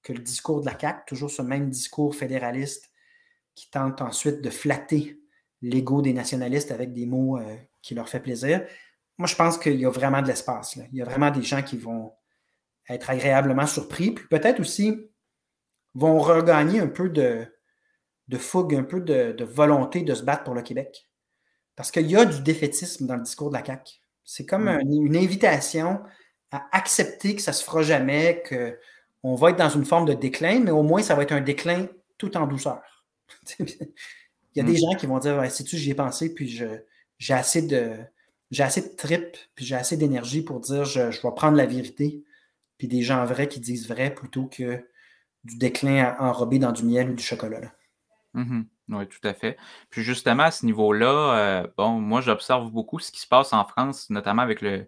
que 0.02 0.12
le 0.12 0.20
discours 0.20 0.60
de 0.60 0.66
la 0.66 0.78
CAQ, 0.78 1.02
toujours 1.06 1.30
ce 1.30 1.42
même 1.42 1.70
discours 1.70 2.14
fédéraliste 2.14 2.90
qui 3.54 3.70
tente 3.70 4.02
ensuite 4.02 4.40
de 4.40 4.50
flatter 4.50 5.18
l'ego 5.62 6.02
des 6.02 6.12
nationalistes 6.12 6.70
avec 6.70 6.92
des 6.92 7.06
mots 7.06 7.38
euh, 7.38 7.56
qui 7.82 7.94
leur 7.94 8.08
fait 8.08 8.20
plaisir? 8.20 8.64
Moi, 9.18 9.26
je 9.26 9.34
pense 9.36 9.58
qu'il 9.58 9.80
y 9.80 9.86
a 9.86 9.90
vraiment 9.90 10.22
de 10.22 10.26
l'espace. 10.26 10.76
Il 10.92 10.98
y 10.98 11.02
a 11.02 11.04
vraiment 11.04 11.30
des 11.30 11.42
gens 11.42 11.62
qui 11.62 11.78
vont 11.78 12.12
être 12.88 13.10
agréablement 13.10 13.66
surpris, 13.66 14.12
puis 14.12 14.26
peut-être 14.28 14.60
aussi 14.60 14.96
vont 15.94 16.18
regagner 16.18 16.80
un 16.80 16.88
peu 16.88 17.08
de, 17.08 17.46
de 18.28 18.38
fougue, 18.38 18.74
un 18.74 18.82
peu 18.82 19.00
de, 19.00 19.44
volonté 19.44 20.02
de 20.02 20.14
se 20.14 20.22
battre 20.22 20.44
pour 20.44 20.54
le 20.54 20.62
Québec. 20.62 21.08
Parce 21.76 21.90
qu'il 21.90 22.10
y 22.10 22.16
a 22.16 22.24
du 22.24 22.42
défaitisme 22.42 23.06
dans 23.06 23.16
le 23.16 23.22
discours 23.22 23.50
de 23.50 23.54
la 23.54 23.64
CAQ. 23.64 24.00
C'est 24.24 24.46
comme 24.46 24.70
mm. 24.70 24.80
une, 24.92 25.16
invitation 25.16 26.00
à 26.50 26.66
accepter 26.72 27.34
que 27.34 27.42
ça 27.42 27.50
ne 27.50 27.56
se 27.56 27.64
fera 27.64 27.82
jamais, 27.82 28.42
qu'on 28.48 29.34
va 29.34 29.50
être 29.50 29.56
dans 29.56 29.70
une 29.70 29.84
forme 29.84 30.06
de 30.06 30.14
déclin, 30.14 30.60
mais 30.60 30.70
au 30.70 30.82
moins 30.82 31.02
ça 31.02 31.14
va 31.14 31.22
être 31.22 31.32
un 31.32 31.40
déclin 31.40 31.88
tout 32.18 32.36
en 32.36 32.46
douceur. 32.46 32.82
Il 33.58 34.58
y 34.58 34.60
a 34.60 34.64
des 34.64 34.74
mm. 34.74 34.76
gens 34.76 34.98
qui 34.98 35.06
vont 35.06 35.18
dire 35.18 35.36
ouais, 35.36 35.50
sais-tu, 35.50 35.76
j'y 35.76 35.90
ai 35.90 35.94
pensé, 35.94 36.32
puis 36.32 36.48
j'ai 37.18 37.34
assez 37.34 37.62
de 37.62 37.96
j'ai 38.50 38.62
assez 38.62 38.82
de 38.82 38.94
tripes, 38.94 39.36
puis 39.56 39.64
j'ai 39.64 39.74
assez 39.74 39.96
d'énergie 39.96 40.42
pour 40.42 40.60
dire 40.60 40.84
je, 40.84 41.10
je, 41.10 41.20
vais 41.20 41.34
prendre 41.34 41.56
la 41.56 41.66
vérité, 41.66 42.22
puis 42.78 42.88
des 42.88 43.02
gens 43.02 43.24
vrais 43.24 43.48
qui 43.48 43.60
disent 43.60 43.88
vrai 43.88 44.14
plutôt 44.14 44.46
que 44.46 44.84
du 45.44 45.56
déclin 45.58 46.16
enrobé 46.18 46.58
dans 46.58 46.72
du 46.72 46.84
miel 46.84 47.10
ou 47.10 47.14
du 47.14 47.22
chocolat. 47.22 47.72
Mm-hmm. 48.34 48.64
Oui, 48.90 49.08
tout 49.08 49.26
à 49.26 49.32
fait. 49.32 49.56
Puis 49.90 50.02
justement, 50.02 50.44
à 50.44 50.50
ce 50.50 50.66
niveau-là, 50.66 51.38
euh, 51.38 51.66
bon, 51.76 52.00
moi, 52.00 52.20
j'observe 52.20 52.70
beaucoup 52.70 52.98
ce 52.98 53.10
qui 53.10 53.20
se 53.20 53.26
passe 53.26 53.52
en 53.52 53.64
France, 53.64 54.10
notamment 54.10 54.42
avec 54.42 54.60
le, 54.60 54.86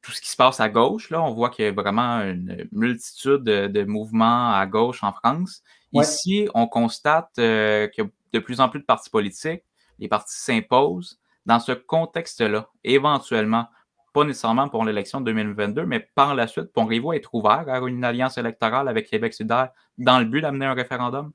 tout 0.00 0.12
ce 0.12 0.20
qui 0.20 0.30
se 0.30 0.36
passe 0.36 0.60
à 0.60 0.68
gauche. 0.68 1.10
Là, 1.10 1.22
on 1.22 1.32
voit 1.32 1.50
qu'il 1.50 1.64
y 1.64 1.68
a 1.68 1.72
vraiment 1.72 2.20
une 2.20 2.68
multitude 2.72 3.44
de, 3.44 3.84
mouvements 3.84 4.54
à 4.54 4.66
gauche 4.66 5.02
en 5.02 5.12
France. 5.12 5.62
Ici, 5.92 6.48
on 6.54 6.66
constate 6.66 7.30
euh, 7.38 7.86
qu'il 7.88 8.04
y 8.04 8.06
a 8.06 8.10
de 8.32 8.38
plus 8.38 8.60
en 8.60 8.68
plus 8.70 8.80
de 8.80 8.84
partis 8.84 9.10
politiques. 9.10 9.62
Les 9.98 10.08
partis 10.08 10.38
s'imposent. 10.38 11.18
Dans 11.44 11.60
ce 11.60 11.72
contexte-là, 11.72 12.68
éventuellement, 12.84 13.66
pas 14.12 14.24
nécessairement 14.24 14.68
pour 14.68 14.84
l'élection 14.84 15.20
de 15.20 15.26
2022, 15.26 15.86
mais 15.86 16.00
par 16.00 16.34
la 16.34 16.46
suite, 16.46 16.72
pourriez-vous 16.72 17.12
être 17.14 17.34
ouvert 17.34 17.64
à 17.68 17.78
une 17.78 18.04
alliance 18.04 18.38
électorale 18.38 18.88
avec 18.88 19.08
Québec 19.08 19.34
solidaire 19.34 19.70
dans 19.98 20.18
le 20.18 20.24
but 20.24 20.40
d'amener 20.40 20.66
un 20.66 20.74
référendum? 20.74 21.32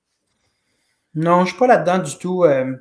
Non, 1.16 1.38
je 1.38 1.42
ne 1.42 1.46
suis 1.48 1.58
pas 1.58 1.68
là-dedans 1.68 2.00
du 2.00 2.18
tout. 2.18 2.44
Euh. 2.44 2.76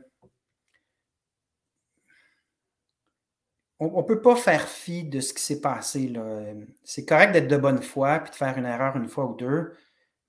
on 3.79 4.01
ne 4.01 4.07
peut 4.07 4.23
pas 4.23 4.37
faire 4.37 4.69
fi 4.69 5.05
de 5.05 5.21
ce 5.21 5.35
qui 5.35 5.43
s'est 5.43 5.61
passé. 5.61 6.13
C'est 6.85 7.05
correct 7.05 7.33
d'être 7.33 7.49
de 7.49 7.57
bonne 7.57 7.83
foi 7.83 8.17
et 8.17 8.31
de 8.31 8.35
faire 8.35 8.57
une 8.57 8.65
erreur 8.65 8.97
une 8.97 9.09
fois 9.09 9.27
ou 9.27 9.35
deux. 9.37 9.75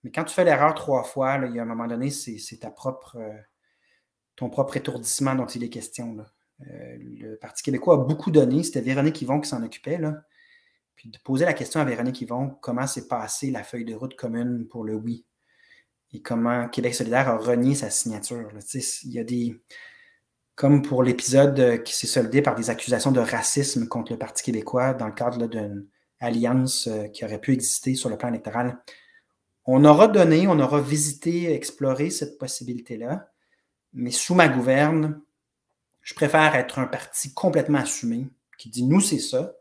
Mais 0.04 0.12
quand 0.12 0.24
tu 0.24 0.34
fais 0.34 0.44
l'erreur 0.44 0.74
trois 0.76 1.04
fois, 1.04 1.38
il 1.46 1.56
y 1.56 1.60
a 1.60 1.64
un 1.64 1.66
moment 1.66 1.88
donné, 1.88 2.10
c'est 2.10 2.60
ta 2.60 2.72
propre, 2.72 3.18
euh, 3.18 3.38
ton 4.36 4.50
propre 4.50 4.78
étourdissement 4.78 5.36
dont 5.36 5.46
il 5.46 5.64
est 5.64 5.70
question. 5.70 6.18
Euh, 6.62 6.98
le 7.00 7.36
Parti 7.38 7.64
québécois 7.64 7.96
a 7.96 7.98
beaucoup 7.98 8.32
donné. 8.32 8.64
C'était 8.64 8.82
Véronique 8.82 9.22
Yvon 9.22 9.40
qui 9.40 9.50
s'en 9.50 9.64
occupait. 9.64 10.00
Puis 10.96 11.10
de 11.10 11.18
poser 11.24 11.46
la 11.46 11.54
question 11.54 11.80
à 11.80 11.86
Véronique 11.86 12.22
Yvon, 12.22 12.50
comment 12.62 12.88
s'est 12.88 13.08
passée 13.08 13.52
la 13.52 13.64
feuille 13.64 13.86
de 13.86 13.94
route 13.94 14.16
commune 14.16 14.68
pour 14.68 14.84
le 14.84 14.96
oui? 14.96 15.26
et 16.14 16.22
comment 16.22 16.68
Québec 16.70 16.96
solidaire 16.96 17.30
a 17.30 17.38
renié 17.38 17.76
sa 17.76 17.90
signature. 17.90 18.50
Il 19.04 19.12
y 19.12 19.20
a 19.20 19.24
des. 19.24 19.62
Comme 20.56 20.82
pour 20.82 21.04
l'épisode 21.04 21.84
qui 21.84 21.94
s'est 21.94 22.08
soldé 22.08 22.42
par 22.42 22.56
des 22.56 22.72
accusations 22.72 23.12
de 23.12 23.20
racisme 23.20 23.88
contre 23.88 24.14
le 24.14 24.18
Parti 24.18 24.44
québécois 24.44 24.96
dans 24.96 25.06
le 25.06 25.14
cadre 25.14 25.46
d'une 25.48 25.86
alliance 26.20 26.88
euh, 26.88 27.08
qui 27.10 27.24
aurait 27.24 27.40
pu 27.40 27.54
exister 27.54 27.94
sur 27.94 28.10
le 28.10 28.18
plan 28.18 28.30
électoral. 28.30 28.80
On 29.66 29.86
aura 29.86 30.08
donné, 30.08 30.48
on 30.48 30.60
aura 30.60 30.82
visité, 30.82 31.54
exploré 31.54 32.10
cette 32.10 32.40
possibilité-là, 32.40 33.30
mais 33.94 34.10
sous 34.10 34.34
ma 34.34 34.48
gouverne, 34.48 35.22
je 36.08 36.14
préfère 36.14 36.56
être 36.56 36.80
un 36.80 36.88
parti 36.88 37.34
complètement 37.34 37.80
assumé 37.80 38.30
qui 38.58 38.70
dit 38.70 38.86
nous, 38.86 39.02
c'est 39.02 39.20
ça, 39.20 39.56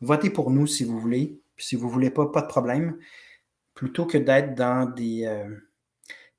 votez 0.00 0.30
pour 0.30 0.50
nous 0.50 0.66
si 0.66 0.82
vous 0.84 0.98
voulez, 0.98 1.40
puis 1.54 1.66
si 1.66 1.76
vous 1.76 1.86
ne 1.86 1.92
voulez 1.92 2.10
pas, 2.10 2.26
pas 2.26 2.42
de 2.42 2.48
problème, 2.48 2.98
plutôt 3.74 4.06
que 4.06 4.18
d'être 4.18 4.54
dans 4.54 4.86
des. 4.86 5.26
Euh, 5.26 5.48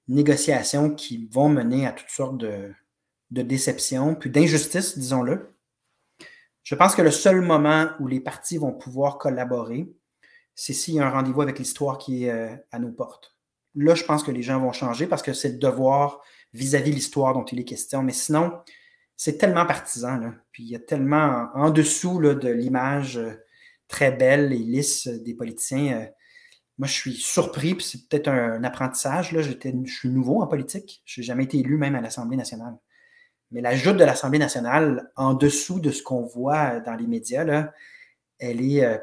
négociations 0.07 0.89
qui 0.93 1.27
vont 1.31 1.49
mener 1.49 1.87
à 1.87 1.91
toutes 1.91 2.09
sortes 2.09 2.37
de, 2.37 2.73
déceptions, 3.29 4.15
puis 4.15 4.29
d'injustices, 4.29 4.97
disons-le. 4.97 5.55
Je 6.63 6.75
pense 6.75 6.95
que 6.95 7.01
le 7.01 7.11
seul 7.11 7.41
moment 7.41 7.89
où 7.99 8.07
les 8.07 8.19
partis 8.19 8.57
vont 8.57 8.73
pouvoir 8.73 9.17
collaborer, 9.17 9.91
c'est 10.55 10.73
s'il 10.73 10.95
y 10.95 10.99
a 10.99 11.07
un 11.07 11.09
rendez-vous 11.09 11.41
avec 11.41 11.59
l'histoire 11.59 11.97
qui 11.97 12.25
est 12.25 12.31
euh, 12.31 12.55
à 12.71 12.79
nos 12.79 12.91
portes. 12.91 13.35
Là, 13.75 13.95
je 13.95 14.03
pense 14.03 14.23
que 14.23 14.31
les 14.31 14.43
gens 14.43 14.59
vont 14.59 14.71
changer 14.71 15.07
parce 15.07 15.23
que 15.23 15.33
c'est 15.33 15.49
le 15.49 15.57
devoir 15.57 16.21
vis-à-vis 16.53 16.91
de 16.91 16.95
l'histoire 16.95 17.33
dont 17.33 17.43
il 17.45 17.59
est 17.59 17.63
question. 17.63 18.03
Mais 18.03 18.13
sinon, 18.13 18.53
c'est 19.23 19.37
tellement 19.37 19.65
partisan. 19.65 20.17
Là. 20.17 20.33
Puis 20.51 20.63
il 20.63 20.69
y 20.69 20.75
a 20.75 20.79
tellement 20.79 21.47
en, 21.53 21.69
dessous 21.69 22.19
là, 22.19 22.35
de 22.35 22.49
l'image 22.49 23.17
euh, 23.17 23.31
très 23.87 24.11
belle 24.11 24.51
et 24.51 24.57
lisse 24.57 25.07
des 25.07 25.33
politiciens. 25.33 26.01
Euh, 26.01 26.05
moi, 26.77 26.89
je 26.89 26.93
suis 26.93 27.13
surpris, 27.13 27.73
puis 27.75 27.85
c'est 27.85 28.09
peut-être 28.09 28.27
un, 28.27 28.61
apprentissage. 28.65 29.31
Là, 29.31 29.41
je 29.41 29.51
suis 29.85 30.09
nouveau 30.09 30.41
en 30.41 30.47
politique. 30.47 31.01
Je 31.05 31.21
n'ai 31.21 31.25
jamais 31.25 31.45
été 31.45 31.59
élu 31.59 31.77
même 31.77 31.95
à 31.95 32.01
l'Assemblée 32.01 32.35
nationale. 32.35 32.75
Mais 33.51 33.61
la 33.61 33.77
joute 33.77 33.95
de 33.95 34.03
l'Assemblée 34.03 34.39
nationale, 34.39 35.09
en 35.15 35.33
dessous 35.33 35.79
de 35.79 35.91
ce 35.91 36.03
qu'on 36.03 36.25
voit 36.25 36.81
dans 36.81 36.95
les 36.95 37.07
médias, 37.07 37.45
là, 37.45 37.71
elle 38.39 38.59
est. 38.59 38.83
Euh, 38.83 38.97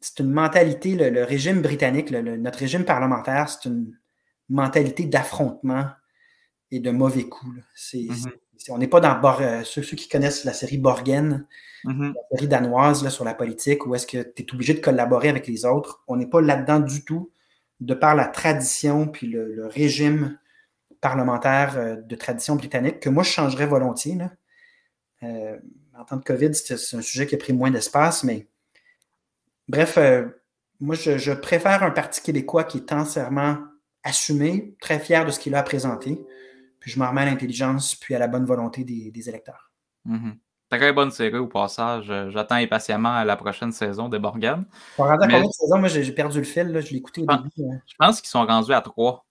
c'est 0.00 0.20
une 0.20 0.30
mentalité, 0.30 0.94
le, 0.94 1.24
régime 1.24 1.60
britannique, 1.60 2.10
notre 2.10 2.60
régime 2.60 2.86
parlementaire, 2.86 3.50
c'est 3.50 3.68
une 3.68 3.98
mentalité 4.48 5.04
d'affrontement 5.04 5.88
et 6.70 6.80
de 6.80 6.90
mauvais 6.90 7.28
coups. 7.28 7.58
Mm-hmm. 7.92 8.32
On 8.68 8.78
n'est 8.78 8.88
pas 8.88 9.00
dans 9.00 9.40
euh, 9.40 9.62
ceux, 9.64 9.82
qui 9.82 10.08
connaissent 10.08 10.44
la 10.44 10.52
série 10.52 10.78
Borgen, 10.78 11.46
mm-hmm. 11.84 12.14
la 12.14 12.36
série 12.36 12.48
danoise 12.48 13.04
là, 13.04 13.10
sur 13.10 13.24
la 13.24 13.34
politique, 13.34 13.86
où 13.86 13.94
est-ce 13.94 14.06
que 14.06 14.22
tu 14.22 14.42
es 14.42 14.54
obligé 14.54 14.74
de 14.74 14.80
collaborer 14.80 15.28
avec 15.28 15.46
les 15.46 15.64
autres. 15.64 16.02
On 16.08 16.16
n'est 16.16 16.26
pas 16.26 16.40
là-dedans 16.40 16.80
du 16.80 17.04
tout, 17.04 17.30
de 17.80 17.94
par 17.94 18.14
la 18.14 18.26
tradition 18.26 19.06
puis 19.06 19.28
le, 19.28 19.66
régime 19.66 20.38
parlementaire 21.00 21.78
euh, 21.78 21.96
de 21.96 22.16
tradition 22.16 22.56
britannique, 22.56 23.00
que 23.00 23.08
moi 23.08 23.22
je 23.22 23.30
changerais 23.30 23.66
volontiers. 23.66 24.18
Euh, 25.22 25.56
en 25.96 26.04
temps 26.04 26.16
de 26.16 26.24
COVID, 26.24 26.54
c'est 26.54 26.74
un 26.96 27.02
sujet 27.02 27.26
qui 27.26 27.34
a 27.34 27.38
pris 27.38 27.52
moins 27.52 27.70
d'espace, 27.70 28.22
mais 28.22 28.46
bref, 29.66 29.98
moi 30.80 30.94
je, 30.94 31.32
préfère 31.32 31.82
un 31.82 31.90
Parti 31.90 32.22
québécois 32.22 32.62
qui 32.62 32.78
est 32.78 32.92
entièrement 32.92 33.58
assumé, 34.04 34.76
très 34.80 35.00
fier 35.00 35.26
de 35.26 35.32
ce 35.32 35.40
qu'il 35.40 35.56
a 35.56 35.62
présenté, 35.64 36.20
puis 36.80 36.90
je 36.90 36.98
m'en 36.98 37.08
remets 37.08 37.22
à 37.22 37.26
l'intelligence 37.26 37.94
puis 37.94 38.14
à 38.14 38.18
la 38.18 38.28
bonne 38.28 38.44
volonté 38.44 38.84
des, 38.84 39.28
électeurs. 39.28 39.70
Mm-hmm. 40.06 40.36
Très 40.70 40.92
bonne 40.92 41.10
série 41.10 41.38
au 41.38 41.46
passage. 41.46 42.12
J'attends 42.30 42.56
impatiemment 42.56 43.24
la 43.24 43.36
prochaine 43.36 43.72
saison 43.72 44.08
de 44.08 44.18
Morgan. 44.18 44.64
Pour 44.96 45.06
rendre 45.06 45.22
combien 45.22 45.40
de 45.40 45.50
saisons? 45.50 45.78
Moi, 45.78 45.88
j'ai 45.88 46.12
perdu 46.12 46.38
le 46.38 46.44
fil. 46.44 46.68
Là. 46.68 46.80
Je 46.80 46.90
l'ai 46.90 46.98
écouté 46.98 47.22
au 47.22 47.26
début. 47.26 47.72
Hein. 47.72 47.80
Je 47.86 47.94
pense 47.98 48.20
qu'ils 48.20 48.28
sont 48.28 48.44
rendus 48.44 48.72
à 48.72 48.82
trois. 48.82 49.24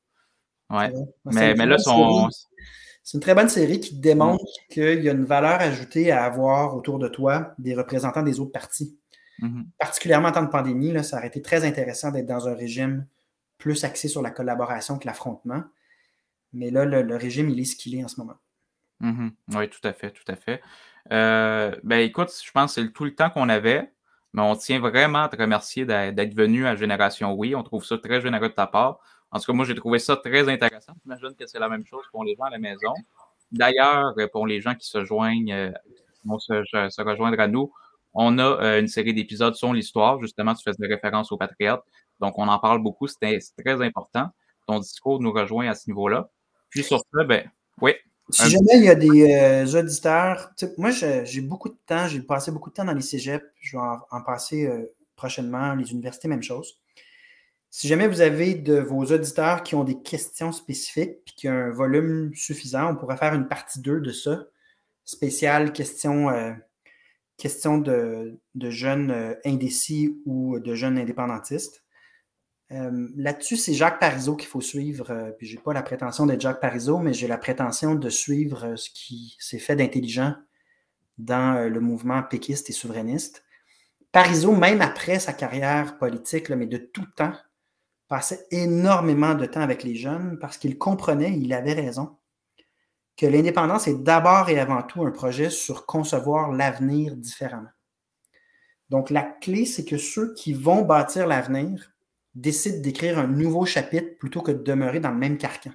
Ouais. 0.69 0.91
Mais, 1.25 1.53
mais 1.53 1.65
là, 1.67 1.77
sont... 1.77 2.27
c'est 3.03 3.17
une 3.17 3.21
très 3.21 3.35
bonne 3.35 3.49
série 3.49 3.79
qui 3.79 3.95
démontre 3.95 4.43
mm. 4.43 4.73
qu'il 4.73 5.03
y 5.03 5.09
a 5.09 5.11
une 5.11 5.25
valeur 5.25 5.61
ajoutée 5.61 6.11
à 6.11 6.23
avoir 6.23 6.75
autour 6.75 6.97
de 6.97 7.07
toi 7.07 7.53
des 7.59 7.75
représentants 7.75 8.23
des 8.23 8.39
autres 8.39 8.51
partis. 8.51 8.97
Mm-hmm. 9.39 9.65
Particulièrement 9.77 10.29
en 10.29 10.31
temps 10.31 10.43
de 10.43 10.49
pandémie, 10.49 10.91
là, 10.91 11.03
ça 11.03 11.17
aurait 11.17 11.27
été 11.27 11.43
très 11.43 11.65
intéressant 11.65 12.09
d'être 12.09 12.25
dans 12.25 12.47
un 12.47 12.55
régime 12.55 13.05
plus 13.59 13.83
axé 13.83 14.07
sur 14.07 14.23
la 14.23 14.31
collaboration 14.31 14.97
que 14.97 15.05
l'affrontement. 15.05 15.63
Mais 16.53 16.71
là, 16.71 16.85
le, 16.85 17.15
régime, 17.15 17.49
il 17.49 17.59
est 17.59 17.65
ce 17.65 17.75
qu'il 17.75 17.95
est 17.95 18.03
en 18.03 18.07
ce 18.07 18.19
moment. 18.19 18.37
Mm-hmm. 19.01 19.31
Oui, 19.55 19.69
tout 19.69 19.85
à 19.85 19.93
fait, 19.93 20.11
tout 20.11 20.23
à 20.27 20.35
fait. 20.35 20.61
Euh, 21.11 21.75
ben 21.83 21.99
écoute, 21.99 22.29
je 22.43 22.51
pense 22.51 22.75
que 22.75 22.81
c'est 22.81 22.91
tout 22.91 23.05
le 23.05 23.15
temps 23.15 23.29
qu'on 23.29 23.49
avait, 23.49 23.91
mais 24.33 24.41
on 24.41 24.55
tient 24.55 24.79
vraiment 24.79 25.23
à 25.23 25.29
te 25.29 25.37
remercier 25.37 25.85
d'être 25.85 26.35
venu 26.35 26.65
à 26.65 26.75
Génération 26.75 27.33
Oui. 27.33 27.55
On 27.55 27.63
trouve 27.63 27.85
ça 27.85 27.97
très 27.97 28.21
généreux 28.21 28.49
de 28.49 28.53
ta 28.53 28.67
part. 28.67 28.99
En 29.31 29.39
tout 29.39 29.45
cas, 29.45 29.53
moi, 29.53 29.65
j'ai 29.65 29.75
trouvé 29.75 29.99
ça 29.99 30.15
très 30.15 30.47
intéressant. 30.49 30.93
J'imagine 31.03 31.35
que 31.35 31.45
c'est 31.45 31.59
la 31.59 31.69
même 31.69 31.85
chose 31.85 32.05
pour 32.11 32.23
les 32.23 32.35
gens 32.35 32.45
à 32.45 32.49
la 32.49 32.59
maison. 32.59 32.93
D'ailleurs, 33.51 34.13
pour 34.31 34.47
les 34.47 34.61
gens 34.61 34.75
qui 34.75 34.87
se 34.87 35.03
joignent, 35.03 35.51
euh, 35.51 35.71
vont 36.25 36.39
se, 36.39 37.01
rejoindre 37.01 37.39
à 37.39 37.47
nous, 37.47 37.71
on 38.13 38.37
a 38.39 38.43
euh, 38.43 38.79
une 38.79 38.87
série 38.87 39.13
d'épisodes 39.13 39.55
sur 39.55 39.73
l'histoire. 39.73 40.19
Justement, 40.19 40.53
tu 40.53 40.63
fais 40.63 40.71
des 40.77 40.87
références 40.87 41.31
aux 41.31 41.37
patriotes. 41.37 41.83
Donc, 42.19 42.37
on 42.37 42.47
en 42.47 42.59
parle 42.59 42.81
beaucoup. 42.81 43.07
C'est 43.07 43.39
très 43.63 43.81
important. 43.81 44.29
Ton 44.65 44.79
discours 44.79 45.21
nous 45.21 45.31
rejoint 45.31 45.67
à 45.67 45.75
ce 45.75 45.89
niveau-là. 45.89 46.29
Puis 46.69 46.83
sur 46.83 46.99
ça, 46.99 47.23
ben, 47.23 47.49
oui. 47.81 47.93
Si 48.29 48.49
jamais 48.49 48.75
il 48.75 48.83
y 48.83 48.89
a 48.89 48.95
des 48.95 49.33
euh, 49.33 49.79
auditeurs, 49.79 50.51
moi 50.77 50.91
j'ai 50.91 51.41
beaucoup 51.41 51.69
de 51.69 51.77
temps, 51.85 52.07
j'ai 52.07 52.21
passé 52.21 52.51
beaucoup 52.51 52.69
de 52.69 52.75
temps 52.75 52.83
dans 52.83 52.93
les 52.93 53.01
cégeps, 53.01 53.45
je 53.61 53.77
vais 53.77 53.83
en, 54.11 54.21
passer 54.21 54.67
euh, 54.67 54.93
prochainement, 55.15 55.75
les 55.75 55.91
universités, 55.91 56.27
même 56.27 56.43
chose. 56.43 56.77
Si 57.69 57.87
jamais 57.87 58.07
vous 58.07 58.19
avez 58.19 58.55
de 58.55 58.79
vos 58.79 59.05
auditeurs 59.05 59.63
qui 59.63 59.75
ont 59.75 59.85
des 59.85 60.01
questions 60.01 60.51
spécifiques 60.51 61.19
et 61.25 61.31
qui 61.37 61.47
ont 61.47 61.53
un 61.53 61.71
volume 61.71 62.33
suffisant, 62.33 62.91
on 62.91 62.95
pourrait 62.97 63.17
faire 63.17 63.33
une 63.33 63.47
partie 63.47 63.79
2 63.79 64.01
de 64.01 64.11
ça, 64.11 64.45
spéciale 65.05 65.71
question, 65.71 66.29
euh, 66.29 66.51
question 67.37 67.77
de, 67.77 68.37
de 68.55 68.69
jeunes 68.69 69.37
indécis 69.45 70.17
ou 70.25 70.59
de 70.59 70.75
jeunes 70.75 70.97
indépendantistes. 70.97 71.81
Euh, 72.71 73.07
là-dessus, 73.15 73.55
c'est 73.55 73.73
Jacques 73.73 73.99
Parizeau 73.99 74.35
qu'il 74.35 74.49
faut 74.49 74.61
suivre. 74.61 75.11
Euh, 75.11 75.31
puis 75.31 75.47
j'ai 75.47 75.57
pas 75.57 75.73
la 75.73 75.83
prétention 75.83 76.25
d'être 76.25 76.41
Jacques 76.41 76.59
Parizeau, 76.59 76.99
mais 76.99 77.13
j'ai 77.13 77.27
la 77.27 77.37
prétention 77.37 77.95
de 77.95 78.09
suivre 78.09 78.65
euh, 78.65 78.75
ce 78.75 78.89
qui 78.89 79.35
s'est 79.39 79.59
fait 79.59 79.75
d'intelligent 79.75 80.33
dans 81.17 81.67
le 81.67 81.79
mouvement 81.79 82.21
péquiste 82.21 82.69
et 82.69 82.73
souverainiste. 82.73 83.43
Parizeau, 84.11 84.51
même 84.51 84.81
après 84.81 85.17
sa 85.17 85.33
carrière 85.33 85.97
politique, 85.97 86.51
mais 86.51 86.67
de 86.67 86.77
tout 86.77 87.07
temps, 87.15 87.33
passait 88.07 88.45
énormément 88.51 89.33
de 89.33 89.47
temps 89.47 89.61
avec 89.61 89.83
les 89.83 89.95
jeunes 89.95 90.37
parce 90.39 90.59
qu'il 90.59 90.77
comprenait, 90.77 91.35
il 91.37 91.51
avait 91.53 91.73
raison, 91.73 92.17
que 93.17 93.25
l'indépendance 93.25 93.87
est 93.87 94.03
d'abord 94.03 94.49
et 94.49 94.59
avant 94.59 94.83
tout 94.83 95.03
un 95.03 95.11
projet 95.11 95.49
sur 95.49 95.87
concevoir 95.87 96.51
l'avenir 96.51 97.15
différemment. 97.15 97.71
Donc 98.89 99.09
la 99.09 99.23
clé, 99.23 99.65
c'est 99.65 99.85
que 99.85 99.97
ceux 99.97 100.35
qui 100.35 100.53
vont 100.53 100.83
bâtir 100.83 101.25
l'avenir 101.25 101.96
décide 102.37 102.81
d'écrire 102.83 103.17
un 103.17 103.27
nouveau 103.27 103.65
chapitre 103.65 104.17
plutôt 104.19 104.41
que 104.41 104.51
de 104.51 104.61
demeurer 104.61 104.99
dans 104.99 105.11
le 105.11 105.17
même 105.17 105.37
carcan. 105.37 105.71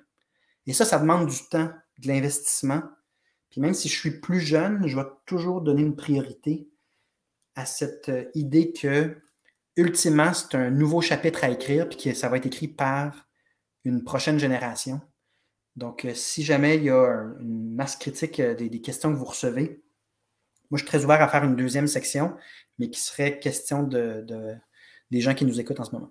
Et 0.66 0.72
ça, 0.72 0.85
ça 0.85 1.01
demande 1.01 1.29
du 1.29 1.48
temps, 1.51 1.70
de 1.98 2.09
l'investissement. 2.09 2.83
Puis 3.51 3.61
même 3.61 3.75
si 3.75 3.88
je 3.88 3.98
suis 3.98 4.20
plus 4.20 4.40
jeune, 4.40 4.87
je 4.87 4.96
vais 4.96 5.07
toujours 5.27 5.61
donner 5.61 5.83
une 5.83 5.96
priorité 5.96 6.68
à 7.57 7.66
cette 7.66 8.09
euh, 8.09 8.31
idée 8.35 8.72
que, 8.72 9.20
ultimement, 9.77 10.33
c'est 10.33 10.55
un 10.55 10.70
nouveau 10.70 11.01
chapitre 11.01 11.44
à 11.44 11.51
écrire, 11.51 11.88
puis 11.88 11.98
que 11.98 12.14
ça 12.14 12.29
va 12.29 12.37
être 12.37 12.46
écrit 12.46 12.68
par 12.68 13.29
une 13.85 14.05
prochaine 14.05 14.38
génération. 14.38 15.01
Donc, 15.75 16.05
euh, 16.05 16.14
si 16.14 16.44
jamais 16.44 16.77
il 16.77 16.85
y 16.85 16.90
a 16.90 17.35
une 17.40 17.75
masse 17.75 17.96
critique 17.96 18.38
euh, 18.38 18.55
des, 18.55 18.81
questions 18.81 19.12
que 19.12 19.18
vous 19.18 19.25
recevez, 19.25 19.83
moi, 20.70 20.79
je 20.79 20.85
suis 20.85 20.87
très 20.87 21.05
ouvert 21.05 21.20
à 21.20 21.29
faire 21.29 21.44
une 21.44 21.57
deuxième 21.57 21.88
section, 21.88 22.37
mais 22.79 22.88
qui 22.88 23.01
serait 23.01 23.40
question 23.40 23.83
de 23.83 24.25
des 25.11 25.20
gens 25.20 25.35
qui 25.35 25.44
nous 25.44 25.61
écoutent 25.61 25.81
en 25.81 25.85
ce 25.85 25.90
moment 25.90 26.11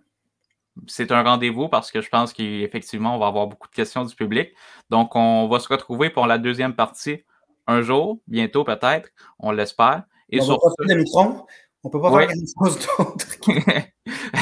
c'est 0.88 1.12
un 1.12 1.24
rendez-vous 1.24 1.70
parce 1.70 1.92
que 1.92 2.02
je 2.02 2.10
pense 2.10 2.34
qu'effectivement, 2.34 3.16
on 3.16 3.20
va 3.20 3.28
avoir 3.28 3.48
beaucoup 3.48 3.68
de 3.68 3.74
questions 3.74 4.06
du 4.06 4.16
public. 4.16 4.50
Donc, 4.90 5.16
on 5.16 5.48
va 5.48 5.60
se 5.60 5.68
retrouver 5.68 6.10
pour 6.10 6.28
la 6.28 6.38
deuxième 6.38 6.74
partie 6.74 7.24
un 7.68 7.82
jour, 7.82 8.20
bientôt 8.28 8.64
peut-être, 8.64 9.10
on 9.40 9.52
l'espère. 9.52 10.04
Et 10.30 10.42
on 10.42 10.46
sur 10.46 10.60
peut 10.60 10.86
pas 10.86 11.46
On 11.84 11.90
peut 11.90 12.02
pas 12.02 12.20
faire 12.20 12.28
quelque 12.28 12.48
chose 12.64 12.88
d'autre. 12.98 13.26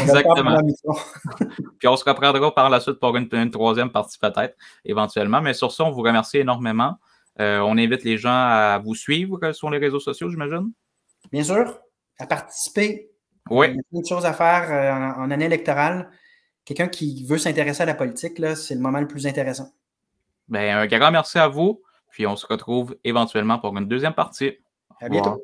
Exactement. 0.01 0.57
Puis 1.79 1.87
on 1.87 1.95
se 1.95 2.05
reprendra 2.05 2.53
par 2.53 2.69
la 2.69 2.79
suite 2.79 2.99
pour 2.99 3.15
une, 3.15 3.51
troisième 3.51 3.91
partie 3.91 4.17
peut-être, 4.19 4.55
éventuellement. 4.85 5.41
Mais 5.41 5.53
sur 5.53 5.71
ça, 5.71 5.83
on 5.83 5.91
vous 5.91 6.01
remercie 6.01 6.37
énormément. 6.37 6.95
Euh, 7.39 7.59
on 7.59 7.77
invite 7.77 8.03
les 8.03 8.17
gens 8.17 8.29
à 8.29 8.79
vous 8.83 8.95
suivre 8.95 9.51
sur 9.53 9.69
les 9.69 9.77
réseaux 9.77 9.99
sociaux, 9.99 10.29
j'imagine? 10.29 10.71
Bien 11.31 11.43
sûr, 11.43 11.79
à 12.19 12.27
participer. 12.27 13.09
Oui. 13.49 13.67
Il 13.69 13.75
y 13.75 13.79
a 13.79 13.83
plein 13.91 14.01
de 14.01 14.05
choses 14.05 14.25
à 14.25 14.33
faire 14.33 14.69
euh, 14.71 15.21
en 15.21 15.31
année 15.31 15.45
électorale 15.45 16.09
quelqu'un 16.69 16.87
qui 16.87 17.23
veut 17.23 17.39
s'intéresser 17.39 17.81
à 17.81 17.85
la 17.87 17.95
politique, 17.95 18.39
c'est 18.55 18.75
le 18.75 18.79
moment 18.79 18.99
le 18.99 19.07
plus 19.07 19.25
intéressant. 19.25 19.73
Ben, 20.49 20.77
un 20.77 20.85
grand 20.85 21.09
merci 21.09 21.39
à 21.39 21.47
vous. 21.47 21.81
Puis 22.11 22.27
on 22.27 22.35
se 22.35 22.45
retrouve 22.45 22.95
éventuellement 23.03 23.57
pour 23.57 23.75
une 23.75 23.87
deuxième 23.87 24.13
partie. 24.13 24.51
À 25.01 25.09
bientôt. 25.09 25.43